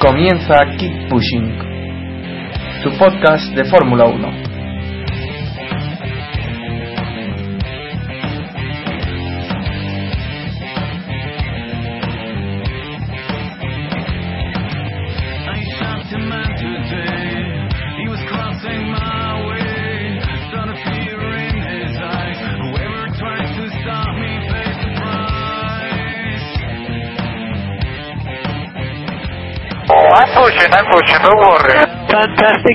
[0.00, 1.58] Comienza Keep Pushing,
[2.82, 4.45] tu podcast de Fórmula 1.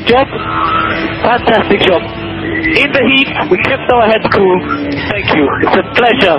[0.01, 0.27] Fantastic job.
[1.21, 2.01] Fantastic job.
[2.01, 4.57] In the heat, we kept our heads cool.
[5.13, 5.45] Thank you.
[5.61, 6.37] It's a pleasure.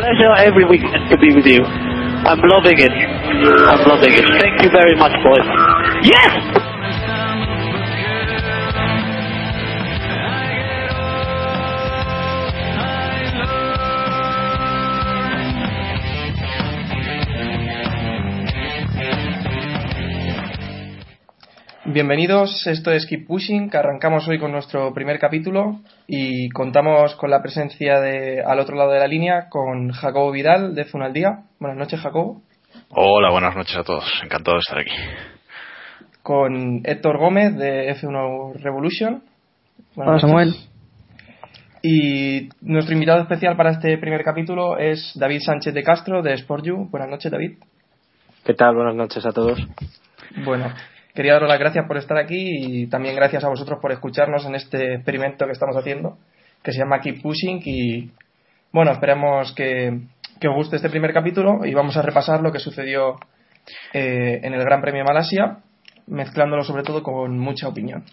[0.00, 1.62] Pleasure every weekend to be with you.
[1.64, 2.92] I'm loving it.
[2.92, 4.24] I'm loving it.
[4.40, 5.46] Thank you very much, boys.
[6.04, 6.51] Yes!
[21.92, 27.28] Bienvenidos, esto es Keep Pushing, que arrancamos hoy con nuestro primer capítulo y contamos con
[27.28, 31.42] la presencia de al otro lado de la línea con Jacobo Vidal de Funaldía.
[31.60, 32.40] Buenas noches, Jacobo.
[32.88, 34.90] Hola, buenas noches a todos, encantado de estar aquí.
[36.22, 39.22] Con Héctor Gómez de F1 Revolution.
[39.94, 40.54] Hola, Samuel.
[41.82, 46.88] Y nuestro invitado especial para este primer capítulo es David Sánchez de Castro de SportU.
[46.90, 47.58] Buenas noches, David.
[48.46, 48.76] ¿Qué tal?
[48.76, 49.58] Buenas noches a todos.
[50.42, 50.72] Bueno,
[51.14, 54.54] quería daros las gracias por estar aquí y también gracias a vosotros por escucharnos en
[54.54, 56.18] este experimento que estamos haciendo,
[56.62, 57.62] que se llama Keep Pushing.
[57.64, 58.10] Y
[58.72, 60.00] bueno, esperemos que,
[60.44, 63.16] os guste este primer capítulo y vamos a repasar lo que sucedió
[63.92, 65.58] eh, en el Gran Premio de Malasia,
[66.06, 68.04] mezclándolo sobre todo con mucha opinión.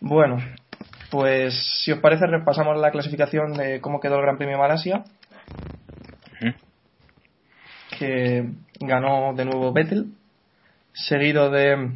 [0.00, 0.36] Bueno,
[1.10, 5.04] pues si os parece, repasamos la clasificación de cómo quedó el Gran Premio de Malasia.
[7.98, 8.44] Que
[8.78, 10.12] ganó de nuevo Vettel
[10.96, 11.90] seguido de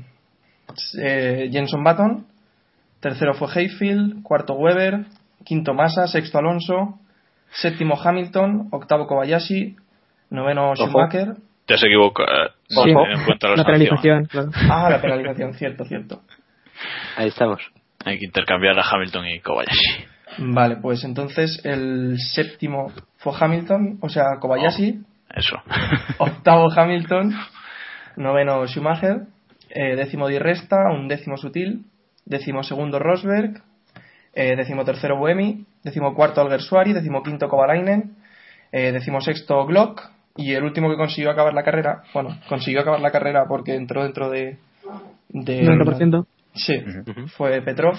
[0.98, 2.26] eh, Jenson Button,
[3.00, 5.06] tercero fue Hayfield, cuarto Weber,
[5.44, 6.98] quinto Massa, sexto Alonso,
[7.50, 9.76] séptimo Hamilton, octavo Kobayashi,
[10.30, 11.34] noveno Schumacher.
[11.66, 12.50] Te has equivocado.
[12.68, 14.50] Sí, la penalización, claro.
[14.70, 16.22] Ah, la penalización, cierto, cierto.
[17.16, 17.60] Ahí estamos.
[18.04, 20.04] Hay que intercambiar a Hamilton y Kobayashi.
[20.38, 25.00] Vale, pues entonces el séptimo fue Hamilton, o sea, Kobayashi.
[25.00, 25.62] Oh, eso.
[26.18, 27.34] octavo Hamilton,
[28.16, 29.26] noveno Schumacher,
[29.68, 31.84] eh, décimo Di Resta, un décimo Sutil,
[32.24, 33.62] décimo segundo Rosberg,
[34.34, 38.16] eh, décimo tercero Buemi, décimo cuarto Alguersuari, décimo quinto Kovalainen,
[38.72, 43.00] eh, décimo sexto Glock y el último que consiguió acabar la carrera, bueno, consiguió acabar
[43.00, 44.58] la carrera porque entró dentro de...
[45.28, 46.26] de 90%.
[46.54, 46.82] Sí,
[47.36, 47.96] fue Petrov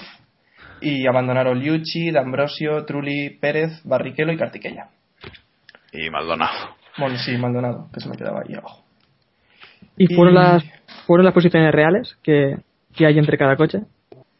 [0.80, 4.88] y abandonaron Liucci, D'Ambrosio, Trulli, Pérez, Barrichello y Cartiqueya.
[5.92, 6.76] Y Maldonado.
[6.98, 8.82] Bueno, sí, Maldonado, que se me quedaba ahí abajo.
[9.96, 10.64] ¿Y fueron, Las,
[11.06, 12.56] fueron las posiciones reales que,
[12.94, 13.80] que hay entre cada coche?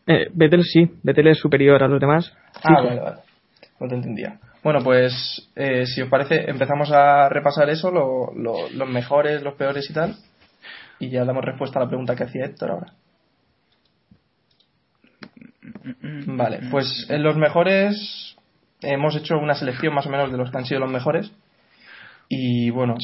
[0.07, 2.33] Eh, Vettel sí, Vettel es superior a los demás.
[2.63, 3.17] Ah, vale, vale.
[3.81, 4.39] No te entendía.
[4.63, 9.55] Bueno, pues eh, si os parece, empezamos a repasar eso, lo, lo, los mejores, los
[9.55, 10.17] peores y tal.
[10.99, 12.93] Y ya damos respuesta a la pregunta que hacía Héctor ahora.
[16.27, 18.37] Vale, pues en los mejores
[18.81, 21.33] hemos hecho una selección más o menos de los que han sido los mejores.
[22.29, 22.95] Y bueno,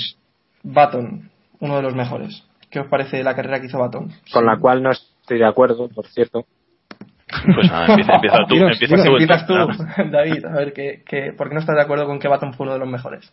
[0.63, 2.45] Baton, uno de los mejores.
[2.71, 4.11] ¿Qué os parece la carrera que hizo Baton?
[4.33, 6.45] Con la cual no estoy de acuerdo, por cierto.
[7.55, 8.55] Pues nada, empieza, empieza tú.
[8.55, 9.55] Dinos, empieza tú, empiezas tú,
[10.11, 10.45] David.
[10.47, 12.75] A ver, ¿qué, qué, por qué no estás de acuerdo con que Baton fue uno
[12.75, 13.33] de los mejores?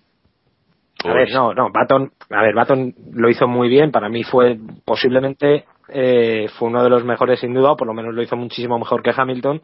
[1.03, 4.57] A ver, no, no, Baton, a ver, Baton lo hizo muy bien, para mí fue
[4.85, 8.35] posiblemente eh, fue uno de los mejores sin duda, o por lo menos lo hizo
[8.35, 9.61] muchísimo mejor que Hamilton.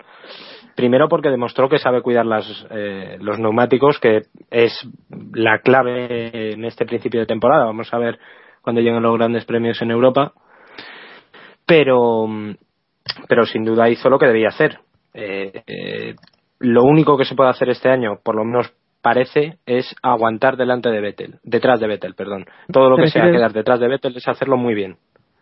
[0.76, 4.88] Primero porque demostró que sabe cuidar las, eh, los neumáticos, que es
[5.34, 7.66] la clave en este principio de temporada.
[7.66, 8.20] Vamos a ver
[8.62, 10.34] cuando lleguen los grandes premios en Europa.
[11.66, 12.28] Pero,
[13.28, 14.80] pero sin duda hizo lo que debía hacer.
[15.14, 16.16] Eh, eh,
[16.60, 20.90] lo único que se puede hacer este año, por lo menos parece, es aguantar delante
[20.90, 22.46] de Vettel, detrás de Vettel, perdón.
[22.72, 24.98] Todo lo ¿Te que sea refieres- quedar detrás de Vettel es hacerlo muy bien.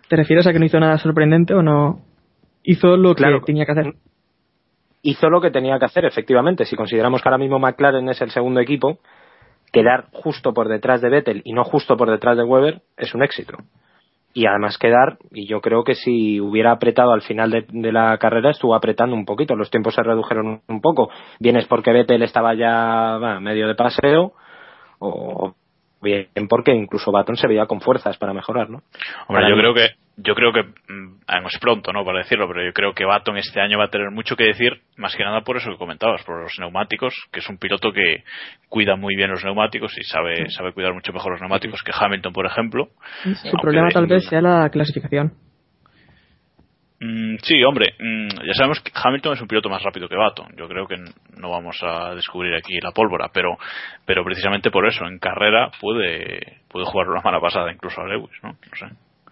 [0.07, 1.99] ¿Te refieres a que no hizo nada sorprendente o no?
[2.63, 3.39] Hizo lo Claro.
[3.41, 3.93] que tenía que hacer.
[5.01, 6.65] hizo lo que tenía que hacer, efectivamente.
[6.65, 8.99] Si consideramos que ahora mismo McLaren es el segundo equipo,
[9.71, 13.23] quedar justo por detrás de Vettel y no justo por detrás de Weber es un
[13.23, 13.57] éxito.
[14.33, 18.51] Y además quedar, y yo creo que si hubiera apretado al final de, la carrera,
[18.51, 21.09] estuvo apretando un poquito, los tiempos se redujeron un poco.
[21.39, 24.33] Bien es porque Vettel estaba ya medio de paseo,
[24.99, 25.55] o
[26.01, 28.81] bien porque incluso Baton se veía con fuerzas para mejorar, ¿no?
[29.27, 29.87] Hombre, yo creo que
[30.21, 32.03] yo creo que mm, es pronto, ¿no?
[32.03, 34.81] Para decirlo, pero yo creo que Baton este año va a tener mucho que decir,
[34.97, 38.23] más que nada por eso que comentabas, por los neumáticos, que es un piloto que
[38.67, 42.33] cuida muy bien los neumáticos y sabe sabe cuidar mucho mejor los neumáticos que Hamilton,
[42.33, 42.89] por ejemplo.
[43.23, 45.33] Su problema tal vez sea la clasificación.
[47.01, 50.47] Mm, sí, hombre, mm, ya sabemos que Hamilton es un piloto más rápido que Baton.
[50.57, 50.97] Yo creo que
[51.37, 53.57] no vamos a descubrir aquí la pólvora, pero,
[54.05, 58.31] pero precisamente por eso, en carrera puede, puede jugar una mala pasada incluso a Lewis,
[58.43, 58.49] ¿no?
[58.49, 58.87] No sé.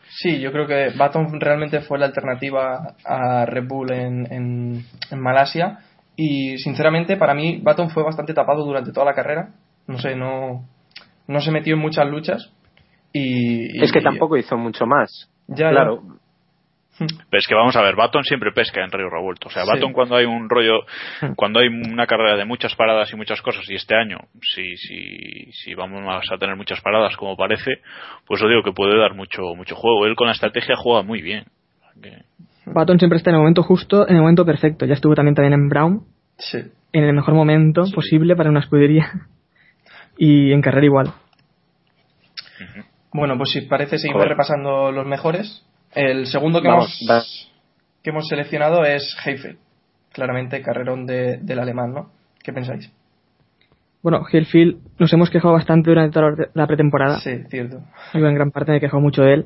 [0.09, 5.19] Sí, yo creo que Baton realmente fue la alternativa a Red Bull en, en, en
[5.19, 5.79] Malasia
[6.15, 9.49] y sinceramente para mí Baton fue bastante tapado durante toda la carrera.
[9.87, 10.65] No sé, no,
[11.27, 12.49] no se metió en muchas luchas
[13.11, 15.29] y, y- Es que tampoco hizo mucho más.
[15.49, 16.01] Ya, claro,
[16.99, 19.47] Pero es que vamos a ver, Baton siempre pesca en río revuelto.
[19.49, 19.69] O sea, Sí.
[19.71, 20.79] Baton cuando hay un rollo,
[21.35, 25.51] cuando hay una carrera de muchas paradas y muchas cosas, y este año, si, si,
[25.51, 26.01] si vamos
[26.31, 27.71] a tener muchas paradas como parece,
[28.25, 30.05] pues yo digo que puede dar mucho, mucho juego.
[30.05, 31.45] Él con la estrategia juega muy bien.
[32.65, 34.85] Baton siempre está en el momento justo, en el momento perfecto.
[34.85, 36.01] Ya estuvo también, también en Brown,
[36.37, 36.59] Sí.
[36.93, 39.11] en el mejor momento posible para una escudería.
[40.19, 41.13] Y en carrera igual.
[43.13, 44.29] Bueno, pues si parece seguimos Joder.
[44.29, 45.63] repasando los mejores.
[45.97, 47.51] El segundo que, Vamos, hemos,
[48.03, 49.57] que hemos seleccionado es Heifel.
[50.13, 52.11] Claramente carrerón de- del alemán, ¿no?
[52.43, 52.91] ¿Qué pensáis?
[54.03, 57.19] Bueno, Hillfield nos hemos quejado bastante durante toda la- la pretemporada.
[57.19, 57.79] Sí, cierto.
[58.13, 59.45] Yo en gran parte me he quejado mucho de él.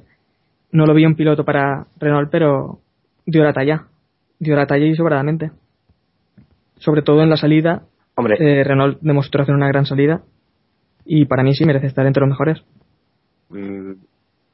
[0.72, 2.80] No lo vi un piloto para Renault, pero
[3.26, 3.86] dio la talla.
[4.40, 5.52] Dio la talla y sobradamente.
[6.80, 7.84] Sobre todo en la salida,
[8.16, 10.22] hombre, eh, Renault demostró hacer una gran salida.
[11.06, 12.62] Y para mí sí merece estar entre los mejores.
[13.50, 13.92] mm,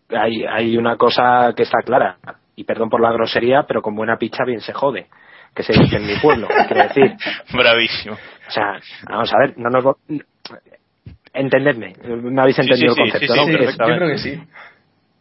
[0.09, 2.18] hay, hay una cosa que está clara,
[2.56, 5.07] y perdón por la grosería, pero con buena picha bien se jode,
[5.54, 7.13] que se dice en mi pueblo, quiero decir.
[7.54, 8.15] Bravísimo.
[8.15, 9.95] O sea, vamos a ver, no nos...
[11.33, 13.45] Entendedme, me habéis entendido sí, el sí, concepto, sí, ¿no?
[13.45, 14.44] sí, Sí, Que es- yo creo que sí.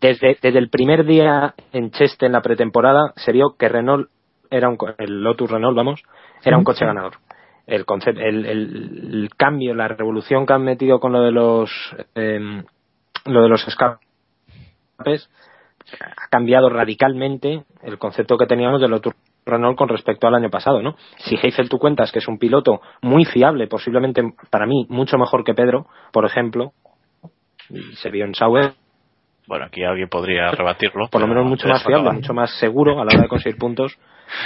[0.00, 4.08] desde, desde el primer día en Cheste en la pretemporada se vio que Renault
[4.50, 6.02] era un co- el Lotus Renault vamos
[6.44, 7.14] era un coche ganador
[7.66, 11.70] el concepto el, el- el cambio la revolución que han metido con lo de los
[12.14, 12.62] em,
[13.26, 14.05] lo de los escapes
[14.98, 19.14] ha cambiado radicalmente el concepto que teníamos del Lotus
[19.44, 20.96] Renault con respecto al año pasado, ¿no?
[21.18, 25.44] Si Heifel tú cuentas que es un piloto muy fiable, posiblemente para mí mucho mejor
[25.44, 26.72] que Pedro, por ejemplo,
[27.94, 28.72] se vio en Sauer,
[29.46, 31.08] Bueno, aquí alguien podría rebatirlo.
[31.08, 33.96] por lo menos mucho más fiable, mucho más seguro a la hora de conseguir puntos.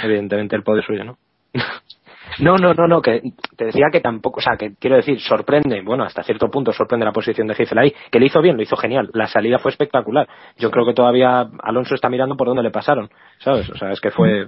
[0.03, 1.17] Evidentemente el poder suyo, ¿no?
[2.39, 3.21] No, no, no, no, que
[3.57, 7.05] te decía que tampoco, o sea, que quiero decir, sorprende, bueno, hasta cierto punto sorprende
[7.05, 9.71] la posición de Heifel ahí, que le hizo bien, lo hizo genial, la salida fue
[9.71, 10.27] espectacular.
[10.57, 13.69] Yo creo que todavía Alonso está mirando por dónde le pasaron, ¿sabes?
[13.69, 14.47] O sea, es que fue...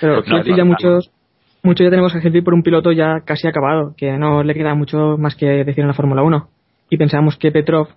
[0.00, 0.66] Pero Pues no, ya no.
[0.66, 1.10] muchos,
[1.62, 4.74] muchos ya tenemos a Hillfield por un piloto ya casi acabado, que no le queda
[4.74, 6.48] mucho más que decir en la Fórmula 1.
[6.90, 7.88] Y pensábamos que Petrov,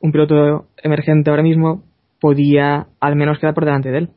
[0.00, 1.84] un piloto emergente ahora mismo,
[2.20, 4.08] podía al menos quedar por delante de él.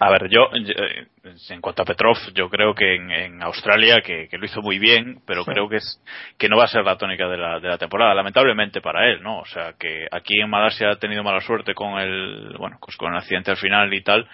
[0.00, 1.06] A ver, yo, eh,
[1.50, 4.78] en cuanto a Petrov, yo creo que en, en Australia, que, que lo hizo muy
[4.78, 5.50] bien, pero Sí.
[5.52, 6.02] creo que es
[6.38, 9.22] que no va a ser la tónica de la, de la temporada, lamentablemente para él,
[9.22, 9.38] ¿no?
[9.40, 13.12] O sea, que aquí en Malasia ha tenido mala suerte con el, bueno, pues con
[13.12, 14.26] el accidente al final y tal,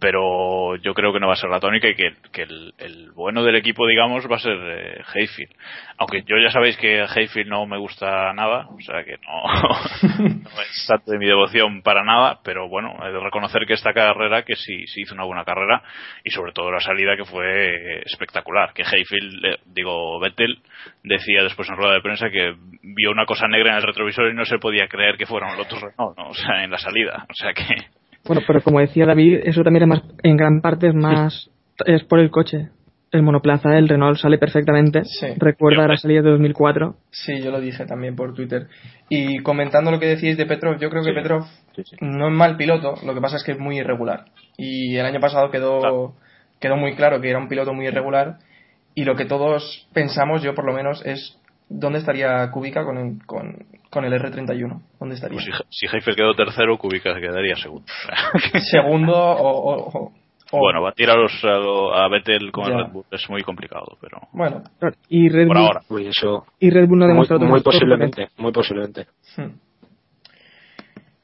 [0.00, 3.10] pero yo creo que no va a ser la tónica y que, que el, el
[3.12, 5.52] bueno del equipo, digamos, va a ser eh, Hayfield.
[5.98, 10.60] Aunque yo ya sabéis que Hayfield no me gusta nada, o sea que no, no
[10.62, 14.42] es santo de mi devoción para nada, pero bueno, he de reconocer que esta carrera,
[14.42, 15.82] que sí, sí hizo una buena carrera,
[16.24, 20.58] y sobre todo la salida que fue espectacular, que Hayfield, eh, digo, Vettel,
[21.02, 24.34] decía después en rueda de prensa que vio una cosa negra en el retrovisor y
[24.34, 26.28] no se podía creer que fuera un Lotus Renault, ¿no?
[26.28, 27.64] o sea, en la salida, o sea que...
[28.26, 31.50] Bueno, pero como decía David, eso también es más, en gran parte es más,
[31.84, 32.70] es por el coche.
[33.14, 35.04] El monoplaza del Renault sale perfectamente.
[35.04, 35.28] Sí.
[35.36, 36.96] Recuerda la salida de 2004.
[37.10, 38.66] Sí, yo lo dije también por Twitter.
[39.08, 41.14] Y comentando lo que decís de Petrov, yo creo que Sí.
[41.14, 41.44] Petrov
[42.00, 44.24] no es mal piloto, lo que pasa es que es muy irregular.
[44.56, 46.14] Y el año pasado quedó, Claro.
[46.60, 48.38] quedó muy claro que era un piloto muy irregular.
[48.96, 53.24] Y lo que todos pensamos, yo por lo menos, es dónde estaría Kubica con el,
[53.26, 54.80] con, con el R31.
[54.98, 55.36] ¿Dónde estaría?
[55.36, 57.86] Pues si, si Hayfield quedó tercero, Kubica quedaría segundo.
[58.72, 60.12] Segundo o, o- o-
[60.60, 62.70] bueno, batir a, los, a, lo- a Vettel con Ya.
[62.72, 64.62] el Red Bull es muy complicado, pero Bueno,
[65.08, 65.80] Y Red, por Bull, ahora.
[65.88, 66.44] Uy, eso...
[66.60, 69.06] y Red Bull no ha Muy, demostrado muy otro posiblemente, muy posiblemente.
[69.36, 69.50] Hmm.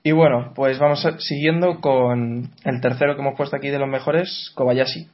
[0.03, 3.89] Y bueno, pues vamos a- siguiendo con el tercero que hemos puesto aquí de los
[3.89, 5.07] mejores, Kobayashi.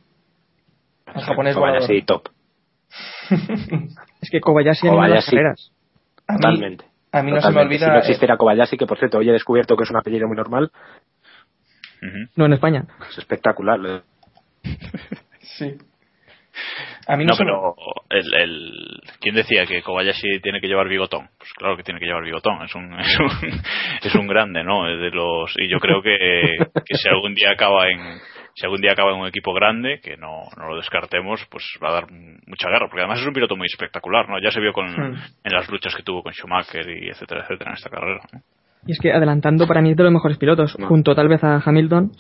[1.14, 1.56] El japonés
[1.86, 2.28] sí, top.
[4.20, 5.30] Es que Kobayashi ha ganado las Kobayashi.
[5.36, 5.72] carreras.
[6.28, 6.84] A mí- Totalmente.
[7.12, 7.86] A mí no se me olvida.
[7.86, 10.36] Si no existiera Kobayashi, que por cierto hoy he descubierto que es un apellido muy
[10.36, 10.70] normal,
[12.36, 12.84] No en España.
[13.10, 14.02] es espectacular.
[15.58, 15.74] Sí.
[17.06, 17.74] A mí no, no, pero
[18.10, 21.28] el, el, ¿quién decía que Kobayashi tiene que llevar bigotón?
[21.38, 23.60] Pues claro que tiene que llevar bigotón, es un, es un,
[24.02, 24.88] es un grande, ¿no?
[24.88, 26.18] Es de los, y yo creo que,
[26.84, 28.18] que si algún día acaba en,
[28.54, 31.90] si algún día acaba en un equipo grande, que no, no lo descartemos, pues va
[31.90, 34.38] a dar mucha guerra, porque además es un piloto muy espectacular, ¿no?
[34.40, 35.14] Ya se vio con, Hmm.
[35.44, 38.20] en las luchas que tuvo con Schumacher y etcétera, etcétera en esta carrera.
[38.32, 38.40] ¿no?
[38.86, 40.86] Y es que adelantando para mí es de los mejores pilotos, No.
[40.88, 42.12] junto tal vez a Hamilton,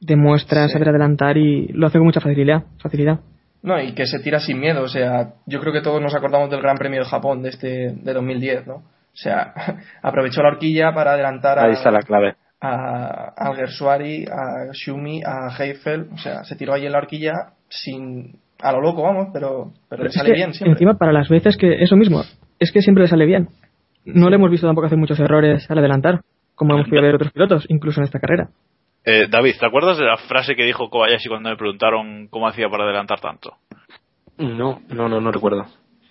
[0.00, 2.64] demuestra saber adelantar y lo hace con mucha facilidad.
[2.78, 3.20] facilidad.
[3.62, 4.82] No, y que se tira sin miedo.
[4.82, 7.92] O sea, yo creo que todos nos acordamos del Gran Premio de Japón de este
[7.94, 8.74] de 2010, ¿no?
[8.74, 9.54] O sea,
[10.02, 12.34] aprovechó la horquilla para adelantar a, Ahí está la clave.
[12.60, 16.08] a, a Alguersuari, a Shumi, a Heifel.
[16.12, 17.32] O sea, se tiró ahí en la horquilla
[17.68, 20.72] sin a lo loco, vamos, pero, pero le Es sale que, bien siempre.
[20.72, 22.22] Encima, para las veces que eso mismo,
[22.58, 23.48] es que siempre le sale bien.
[24.04, 26.20] No le hemos visto tampoco hacer muchos errores al adelantar,
[26.54, 28.48] como hemos podido ver otros pilotos, incluso en esta carrera.
[29.04, 32.68] Eh, David, ¿te acuerdas de la frase que dijo Kobayashi cuando le preguntaron cómo hacía
[32.68, 33.54] para adelantar tanto?
[34.38, 35.66] No, no, no, no recuerdo.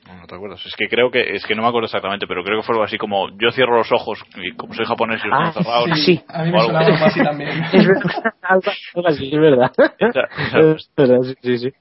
[0.08, 0.64] No, no te acuerdas.
[0.66, 2.84] Es que creo que, es que no me acuerdo exactamente, pero creo que fue algo
[2.84, 5.90] así como, yo cierro los ojos y como soy japonés y los Ah, tengo cerrados.
[6.00, 6.24] sí, sí.
[6.28, 7.50] A mí me algo sonaba algo así también.
[7.74, 9.72] Es verdad, algo algo así, es verdad.
[10.00, 11.74] Esa- esa- Es verdad, sí, sí.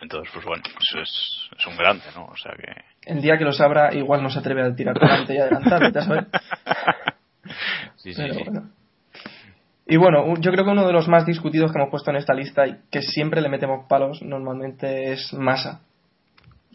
[0.00, 2.26] Entonces, pues bueno, pues es, es un grande, ¿no?
[2.26, 2.70] O sea que...
[3.08, 6.04] El día que lo sabrá, igual no se atreve a tirar para adelante y adelantar,
[6.04, 6.26] saber.
[7.96, 8.40] Sí, sí, Pero sí.
[8.44, 8.70] bueno.
[9.86, 12.34] Y bueno, yo creo que uno de los más discutidos que hemos puesto en esta
[12.34, 15.80] lista y que siempre le metemos palos normalmente es Massa,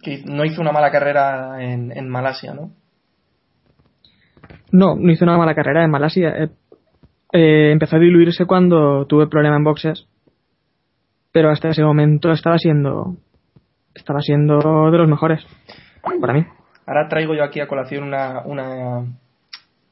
[0.02, 2.72] que no hizo una mala carrera en, en Malasia, ¿no?
[4.72, 6.30] No, no hizo una mala carrera en Malasia.
[6.30, 6.50] Eh,
[7.32, 10.08] eh, empezó a diluirse cuando tuve problema en boxes,
[11.32, 13.16] pero hasta ese momento estaba siendo
[13.94, 14.58] estaba siendo
[14.92, 15.46] de los mejores
[16.20, 16.46] para mí.
[16.86, 19.06] Ahora traigo yo aquí a colación una, una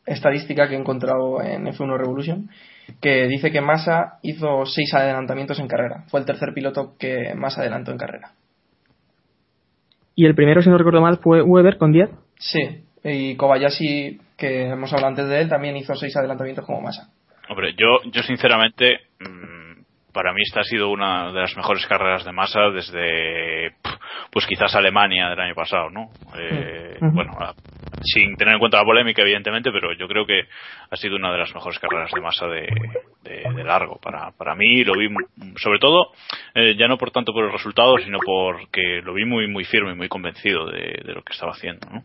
[0.05, 2.49] estadística que he encontrado en F1 Revolution
[2.99, 6.03] que dice que Massa hizo seis adelantamientos en carrera.
[6.09, 8.31] Fue el tercer piloto que más adelantó en carrera.
[10.15, 12.09] Y el primero, si no recuerdo mal, fue Weber con 10.
[12.37, 17.09] Sí, y Kobayashi, que hemos hablado antes de él, también hizo seis adelantamientos como Massa.
[17.49, 19.60] Hombre, yo, yo sinceramente, mm,
[20.13, 23.73] para mí esta ha sido una de las mejores carreras de masa desde,
[24.31, 26.09] pues quizás Alemania del año pasado, ¿no?
[26.37, 26.97] Eh.
[27.13, 27.33] Bueno,
[28.03, 30.41] sin tener en cuenta la polémica, evidentemente, pero yo creo que
[30.89, 32.67] ha sido una de las mejores carreras de masa de,
[33.23, 33.99] de- de largo.
[34.01, 35.07] Para, para mí lo vi,
[35.57, 36.11] sobre todo,
[36.53, 39.91] eh, ya no por tanto por el resultado, sino porque lo vi muy, muy firme
[39.93, 42.03] y muy convencido de, de lo que estaba haciendo, ¿no?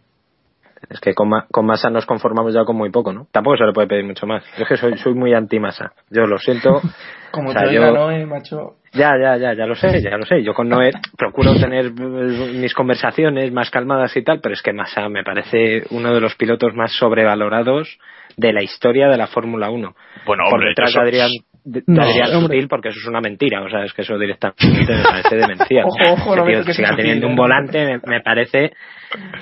[0.90, 3.26] Es que con, ma- con masa nos conformamos ya con muy poco, ¿no?
[3.32, 4.44] Tampoco se le puede pedir mucho más.
[4.56, 5.92] Yo es que soy, soy muy anti-masa.
[6.10, 6.80] Yo lo siento.
[7.32, 8.76] Como O sea, te yo- Noé, macho.
[8.92, 10.42] Ya, ya, ya, ya lo sé, ya lo sé.
[10.42, 14.72] Yo con Noé procuro tener eh, mis conversaciones más calmadas y tal, pero es que
[14.72, 17.98] Massa me parece uno de los pilotos más sobrevalorados
[18.38, 19.94] de la historia de la Fórmula 1.
[20.24, 21.28] Bueno, Por hombre, detrás eso- de Adrián,
[21.66, 22.40] de, de No.
[22.42, 23.62] Sutil, porque eso es una mentira.
[23.62, 25.84] O sea, es que eso directamente me parece demencial.
[25.86, 28.72] Ojo, ojo, no tío siga Sutil, teniendo un volante me, me parece...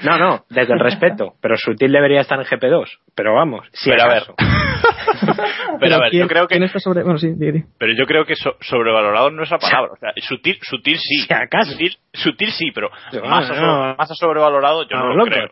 [0.02, 1.34] No, no, desde el respeto.
[1.40, 2.86] Pero Sutil debería estar en GP2.
[3.14, 4.22] Pero vamos, si Pero a ver.
[5.80, 7.02] pero a ver, ¿quién- yo creo que sobre...
[7.02, 7.64] Bueno, sí, di, di.
[7.78, 9.92] Pero yo creo que so- sobrevalorado no es la palabra.
[9.92, 11.22] O sea, sutil, sutil sí.
[11.26, 11.72] Si acaso.
[11.72, 13.54] Sutil, sutil sí, pero No, más, no.
[13.54, 15.30] sobre- más sobrevalorado yo no lo loco.
[15.30, 15.48] creo.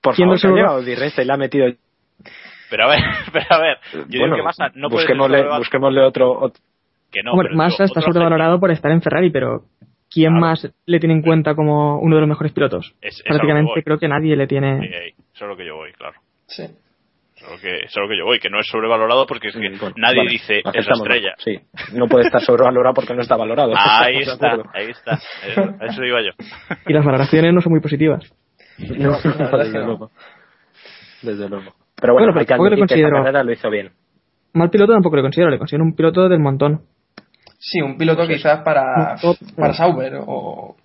[0.00, 0.50] Por ¿Quién favor, no se ha
[0.96, 1.66] Resta y le ha metido...
[2.70, 3.00] Pero a ver,
[3.32, 3.78] pero a ver.
[3.92, 5.58] Yo digo bueno, que Massa no puede busquémosle, sobrevalorado.
[5.60, 6.62] busquémosle otro, otro-
[7.12, 9.64] Que no, Hombre, Massa digo, está sobrevalorado por estar en Ferrari, pero
[10.10, 10.40] ¿quién Claro.
[10.40, 12.94] más le tiene en cuenta como uno de los mejores pilotos?
[13.02, 13.82] Es- que Prácticamente voy.
[13.82, 14.72] creo que nadie le tiene...
[14.80, 15.10] Ahí, ahí.
[15.34, 16.14] Eso es lo que yo voy, claro.
[16.46, 16.62] Sí.
[16.62, 19.48] Eso es lo que, eso es lo que yo voy, que no es sobrevalorado porque
[19.48, 21.34] es que Mm, bueno, nadie vale, dice es la estrella.
[21.38, 21.58] Sí,
[21.94, 23.72] no puede estar sobrevalorado porque no está valorado.
[23.76, 25.18] Ahí está, ahí está.
[25.86, 26.30] Eso, iba yo.
[26.86, 28.30] Y las valoraciones no son muy positivas.
[28.78, 29.86] No, que desde no.
[29.86, 30.10] luego.
[31.22, 31.72] Desde luego.
[32.00, 33.70] Pero bueno, Bueno, pero hay que tampoco le admitir que esta considero- carrera lo hizo
[33.70, 33.90] bien.
[34.52, 36.82] Mal piloto tampoco le considero, le considero un piloto del montón.
[37.58, 39.36] Sí, un piloto quizás para, Top.
[39.56, 40.76] para Sauber o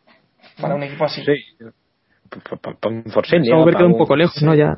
[0.62, 1.24] para un equipo así.
[1.24, 1.34] Sí.
[3.12, 4.54] Force Sauber queda un poco lejos, ¿no?
[4.56, 4.78] Ya.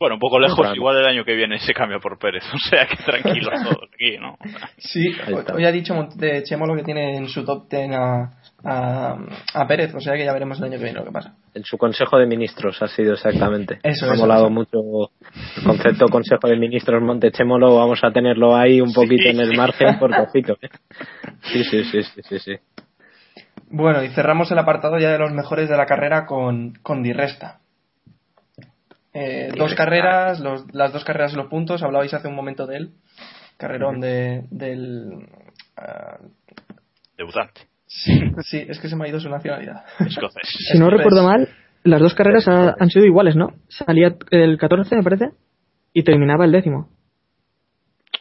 [0.00, 2.44] Bueno, un poco lejos, igual el año que viene se cambia por Pérez.
[2.54, 4.36] O sea que tranquilos todos aquí, ¿no?
[4.76, 5.04] Sí,
[5.54, 9.16] hoy ha dicho de Chemo lo que tiene en su top 10 a, a,
[9.54, 11.34] a Pérez, o sea que ya veremos el año que viene lo que pasa.
[11.54, 13.78] En su consejo de ministros ha sido exactamente.
[13.82, 14.50] Eso, ha eso, molado eso.
[14.50, 14.78] mucho
[15.56, 17.76] el concepto consejo de ministros Montechémolo.
[17.76, 20.54] Vamos a tenerlo ahí un poquito Sí, en el margen por cojito.
[20.60, 20.68] ¿eh?
[21.42, 22.56] Sí, sí, sí, sí, sí, sí.
[23.70, 27.12] Bueno, y cerramos el apartado ya de los mejores de la carrera con, con Di
[27.12, 27.60] Resta.
[29.14, 29.84] Eh, dos Resta.
[29.84, 32.90] carreras, los- las dos carreras y los puntos, hablabais hace un momento de él.
[33.56, 35.26] Carrerón de, del.
[35.76, 36.18] ah,
[37.16, 39.84] Debutante, sí, sí, es que se me ha ido su nacionalidad.
[40.06, 40.42] escocés.
[40.72, 41.48] Si no recuerdo mal,
[41.84, 43.48] las dos carreras ha- han sido iguales, ¿no?
[43.68, 45.30] Salía el 14, me parece,
[45.92, 46.90] y terminaba el décimo.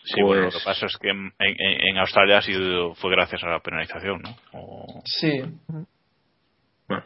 [0.04, 3.12] Sí, bueno, lo pues- que pasa es que en, en- en Australia ha sido, fue
[3.12, 4.30] gracias a la penalización, ¿no?
[4.54, 5.42] O- Sí,
[6.88, 7.04] Bueno,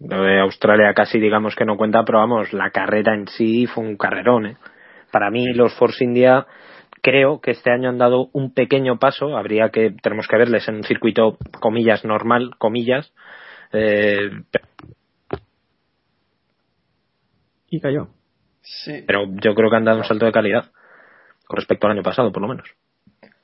[0.00, 3.84] lo de Australia casi digamos que no cuenta, pero vamos, la carrera en sí fue
[3.84, 4.46] un carrerón.
[4.46, 4.56] ¿eh?
[5.10, 6.46] Para mí los Force India
[7.04, 9.36] creo que este año han dado un pequeño paso.
[9.36, 13.12] Habría que tenemos que verles en un circuito comillas normal, comillas.
[13.72, 14.30] eh,
[17.68, 18.08] Y cayó.
[18.62, 19.04] sí.
[19.06, 20.70] pero yo creo que han dado un salto de calidad
[21.46, 22.66] con respecto al año pasado, por lo menos.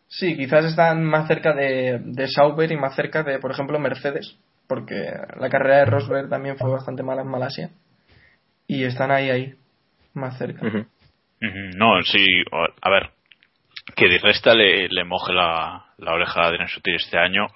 [0.07, 4.37] Sí, quizás están más cerca de, de Sauber y más cerca de, por ejemplo, Mercedes,
[4.67, 4.95] porque
[5.39, 7.71] la carrera de Rosberg también fue bastante mala en Malasia.
[8.67, 9.55] Y están ahí, ahí,
[10.15, 10.63] más cerca.
[11.77, 12.25] No, sí,
[12.83, 13.11] a ver,
[13.97, 17.47] que Di Resta le, le moje la, la oreja a Adrian Sutil este año,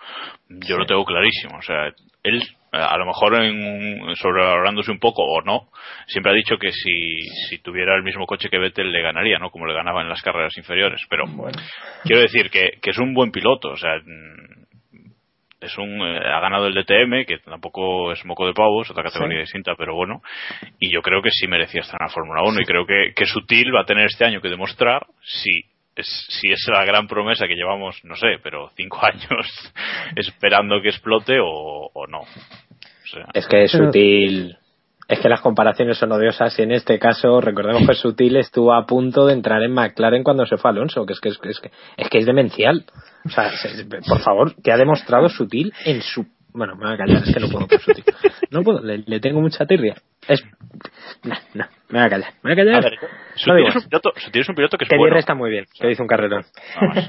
[0.48, 1.58] yo lo tengo clarísimo.
[1.58, 5.68] O sea, él, a lo mejor en, sobrevalorándose un poco o no,
[6.06, 9.50] siempre ha dicho que si, si tuviera el mismo coche que Vettel le ganaría, ¿no?
[9.50, 11.00] Como le ganaba en las carreras inferiores.
[11.08, 11.58] Pero Bueno,
[12.04, 14.64] quiero decir que, que es un buen piloto, o sea, mm,
[15.60, 19.38] es un eh, ha ganado el DTM, que tampoco es moco de pavos, otra categoría
[19.38, 19.42] Sí.
[19.44, 20.20] distinta, pero bueno,
[20.78, 23.24] y yo creo que sí merecía estar en la Fórmula 1 y creo que, que
[23.26, 25.62] Sutil va a tener este año que demostrar si
[25.96, 29.46] es, si es la gran promesa que llevamos, no sé, pero cinco años
[30.16, 32.20] esperando que explote o, o no.
[32.20, 34.56] O sea, Es que es Pero- sutil.
[35.06, 38.86] Es que las comparaciones son odiosas y en este caso recordemos que Sutil estuvo a
[38.86, 41.60] punto de entrar en McLaren cuando se fue Alonso, que es que es, que es,
[41.60, 42.86] que, es, que es demencial.
[43.26, 46.24] O sea, se- por favor, que ha demostrado Sutil en su...
[46.54, 48.04] Bueno, me voy a callar, es que no puedo con Sutil.
[48.50, 49.96] No puedo, le, le tengo mucha tirria.
[50.28, 50.40] Es...
[51.24, 52.30] No, no, me voy a callar.
[52.44, 52.76] Me voy a callar.
[52.76, 54.96] a ver, No Sutil, digo es un piloto, Sutil es un piloto que es que
[54.96, 55.16] bueno.
[55.16, 56.44] Está muy bien, que hizo un carrerón.
[56.80, 57.08] Más.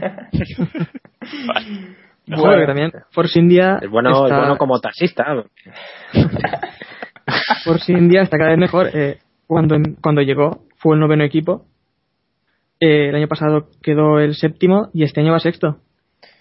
[1.47, 1.67] Vale.
[2.27, 2.65] Joder, Bueno.
[2.65, 5.25] también Force India Es bueno, está, es bueno como taxista.
[7.63, 8.89] Force India está cada vez mejor.
[8.93, 11.65] Eh, cuando, cuando llegó fue el noveno equipo.
[12.79, 15.77] Eh, el año pasado quedó el séptimo y este año va sexto.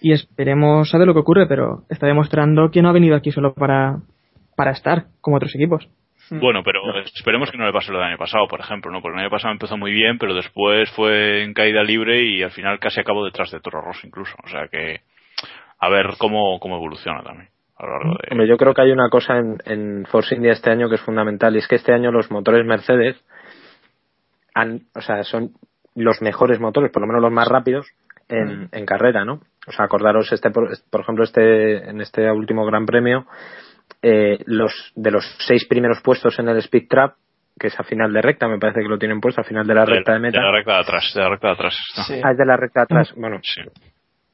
[0.01, 3.53] Y esperemos saber lo que ocurre, pero está demostrando que no ha venido aquí solo
[3.53, 3.99] para,
[4.55, 5.87] para estar, como otros equipos.
[6.31, 9.01] Bueno, pero esperemos que no le pase lo del año pasado, por ejemplo, ¿no?
[9.01, 12.51] Porque el año pasado empezó muy bien, pero después fue en caída libre y al
[12.51, 14.35] final casi acabó detrás de Toro Rosso incluso.
[14.43, 15.01] O sea que
[15.79, 18.29] a ver cómo, cómo evoluciona también a lo largo de...
[18.31, 21.01] Hombre, yo creo que hay una cosa en, en Force India este año que es
[21.01, 23.23] fundamental y es que este año los motores Mercedes
[24.55, 25.51] han, o sea, son
[25.93, 27.87] los mejores motores, por lo menos los más rápidos
[28.29, 29.41] en, en carrera, ¿no?
[29.67, 33.25] O sea, acordaros este, por, por ejemplo, este en este último Gran Premio,
[34.01, 37.15] eh, los de los seis primeros puestos en el Speed Trap,
[37.59, 39.73] que es a final de recta, me parece que lo tienen puesto a final de
[39.73, 40.41] la recta de meta.
[40.41, 41.75] la recta de atrás, de la recta de atrás.
[42.07, 42.21] Sí.
[42.23, 43.13] Ah, es de la recta de atrás.
[43.15, 43.61] Bueno, Sí.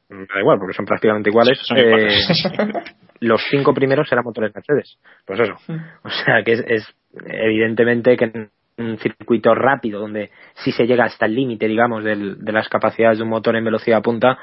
[0.10, 1.60] da igual, porque son prácticamente iguales.
[1.62, 2.10] Son Eh,
[3.22, 4.98] los cinco primeros eran motores Mercedes.
[5.26, 5.54] Pues eso.
[6.04, 8.48] O sea que es, es evidentemente que
[8.86, 13.18] un circuito rápido donde si se llega hasta el límite, digamos, del- de las capacidades
[13.18, 14.38] de un motor en velocidad punta,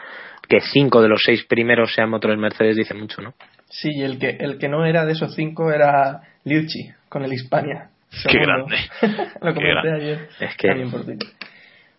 [0.49, 3.35] que cinco de los seis primeros sean motores Mercedes dice mucho, ¿no?
[3.71, 7.33] Sí, y el que, el que no era de esos cinco era Liucci, con el
[7.33, 7.91] Hispania.
[8.31, 8.77] Qué grande.
[9.43, 9.93] Lo Qué comenté grande.
[9.95, 10.29] ayer.
[10.41, 11.05] Es que- También por.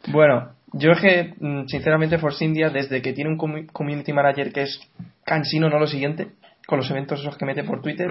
[0.08, 4.62] Bueno, yo es que, mm, sinceramente, Force India, desde que tiene un community manager que
[4.64, 4.80] es
[5.26, 6.30] cansino, no lo siguiente,
[6.70, 8.08] con los eventos esos que mete por Twitter,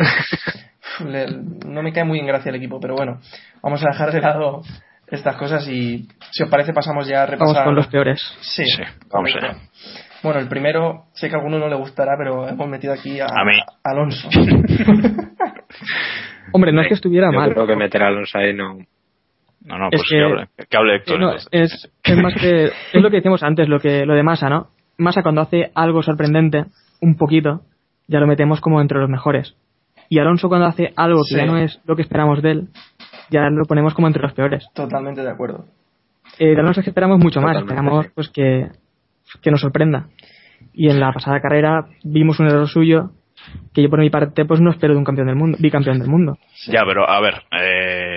[1.07, 1.27] le-
[1.67, 3.21] no me cae muy en gracia el equipo, pero bueno,
[3.63, 4.63] vamos a dejar de lado
[5.07, 7.55] estas cosas y, si os parece, pasamos ya a repasar.
[7.55, 8.21] Vamos con los peores.
[8.41, 9.57] Sí, Sí, vamos allá.
[10.23, 13.27] Bueno, el primero, sé que a alguno no le gustará, pero hemos metido aquí a,
[13.27, 13.53] A mí.
[13.85, 14.29] Alonso.
[16.53, 17.53] Hombre, no es que estuviera Yo mal.
[17.53, 18.79] creo que meter a Alonso ahí no.
[19.65, 21.21] No, no, Es pues que- que, hable, que hable Héctor.
[21.21, 24.49] No, es, es más que es lo que decíamos antes, lo que lo de Massa,
[24.49, 24.69] ¿no?
[24.99, 26.65] Massa cuando hace algo sorprendente,
[27.01, 27.63] un poquito,
[28.09, 29.55] ya lo metemos como entre los mejores.
[30.09, 31.37] Y Alonso cuando hace algo que Sí.
[31.37, 32.69] ya no es lo que esperamos de él,
[33.31, 34.67] ya lo ponemos como entre los peores.
[34.75, 35.67] Totalmente de acuerdo.
[36.39, 38.69] Eh, de Alonso es que esperamos mucho más, esperamos pues que,
[39.43, 40.09] que nos sorprenda.
[40.73, 43.11] Y en la pasada carrera vimos un error suyo
[43.73, 46.09] que yo por mi parte pues no espero de un campeón del mundo, bicampeón del
[46.09, 46.39] mundo.
[46.67, 48.08] Ya, pero a ver, eh,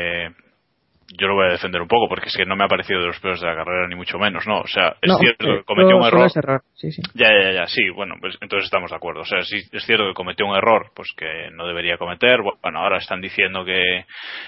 [1.22, 3.08] yo lo voy a defender un poco porque es que no me ha parecido de
[3.08, 4.62] los peores de la carrera ni mucho menos, ¿no?
[4.62, 6.30] O sea, es No, cierto eh, que cometió un error.
[6.74, 7.02] sí, sí.
[7.14, 9.22] Ya, ya, ya, sí, bueno, pues entonces estamos de acuerdo.
[9.22, 12.40] O sea, sí, es cierto que cometió un error, pues que no debería cometer.
[12.42, 14.06] Bueno, ahora están diciendo que,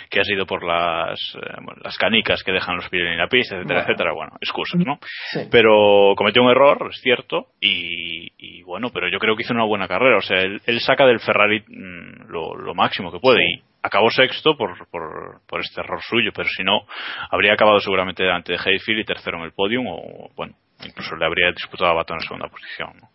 [0.10, 3.28] que ha sido por las, eh, bueno, las canicas que dejan los pies en la
[3.28, 3.92] pista, etcétera, Bueno.
[3.92, 4.14] etcétera.
[4.14, 4.98] Bueno, excusas, ¿no?
[5.32, 5.42] Sí.
[5.52, 9.66] Pero cometió un error, es cierto, y, y bueno, pero yo creo que hizo una
[9.66, 10.18] buena carrera.
[10.18, 14.10] O sea, él, él saca del Ferrari mm, lo, lo máximo que puede y acabó
[14.10, 16.82] sexto por, por, por este error suyo, pero si no,
[17.30, 21.26] habría acabado seguramente delante de Hayfield y tercero en el podium, o bueno, incluso le
[21.26, 22.90] habría disputado a Baton en segunda posición.
[23.02, 23.10] ¿no?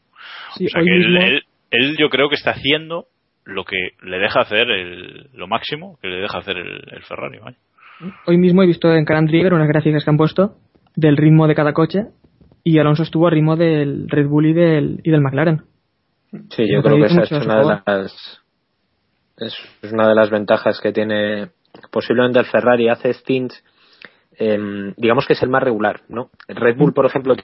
[0.54, 3.06] Sí, o sea hoy que él, mismo- él, él yo creo que está haciendo
[3.44, 7.38] lo que le deja hacer el, lo máximo que le deja hacer el, el Ferrari.
[8.26, 10.56] Hoy mismo he visto en Caran Trigger unas gráficas que han puesto
[10.94, 12.00] del ritmo de cada coche
[12.62, 15.62] y Alonso estuvo a ritmo del Red Bull y del, y del McLaren.
[16.50, 18.42] Sí, yo creo que esa es una de las
[19.38, 21.50] es una de las ventajas que tiene
[21.90, 23.62] posiblemente el Ferrari hace stints
[24.38, 26.30] em, digamos que es el más regular, ¿no?
[26.48, 27.34] Red Bull, por ejemplo,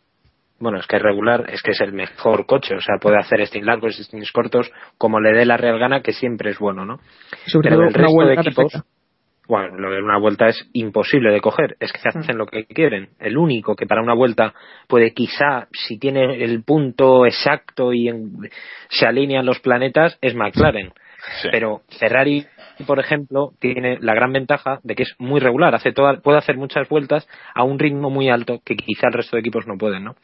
[0.59, 3.45] bueno, es que es regular, es que es el mejor coche, o sea, puede hacer
[3.47, 7.01] stints largos, stints cortos, como le dé la real gana, que siempre es bueno, ¿no?
[7.63, 8.73] Pero el resto de equipos,
[9.47, 12.65] bueno, lo de una vuelta es imposible de coger, es que se hacen lo que
[12.65, 13.11] quieren.
[13.19, 14.55] El único que para una vuelta
[14.89, 18.11] puede quizá, si tiene el punto exacto y
[18.89, 20.93] se alinean los planetas, es McLaren.
[21.51, 22.47] Pero Ferrari,
[22.87, 26.57] por ejemplo, tiene la gran ventaja de que es muy regular, hace toda, puede hacer
[26.57, 30.05] muchas vueltas a un ritmo muy alto que quizá el resto de equipos no pueden,
[30.05, 30.17] ¿no?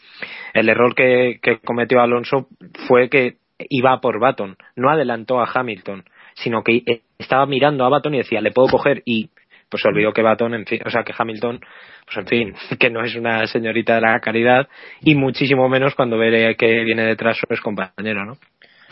[0.55, 2.49] El error que, que cometió Alonso
[2.87, 3.37] fue que
[3.69, 6.83] iba por Baton, no adelantó a Hamilton, sino que
[7.19, 9.31] estaba mirando a Baton y decía, le puedo coger y
[9.71, 11.61] pues olvidó que Baton, en fin, o sea, que Hamilton,
[12.05, 14.69] pues en fin, que no es una señorita de la caridad
[15.01, 18.37] y muchísimo menos cuando ve que viene detrás su compañero, ¿no?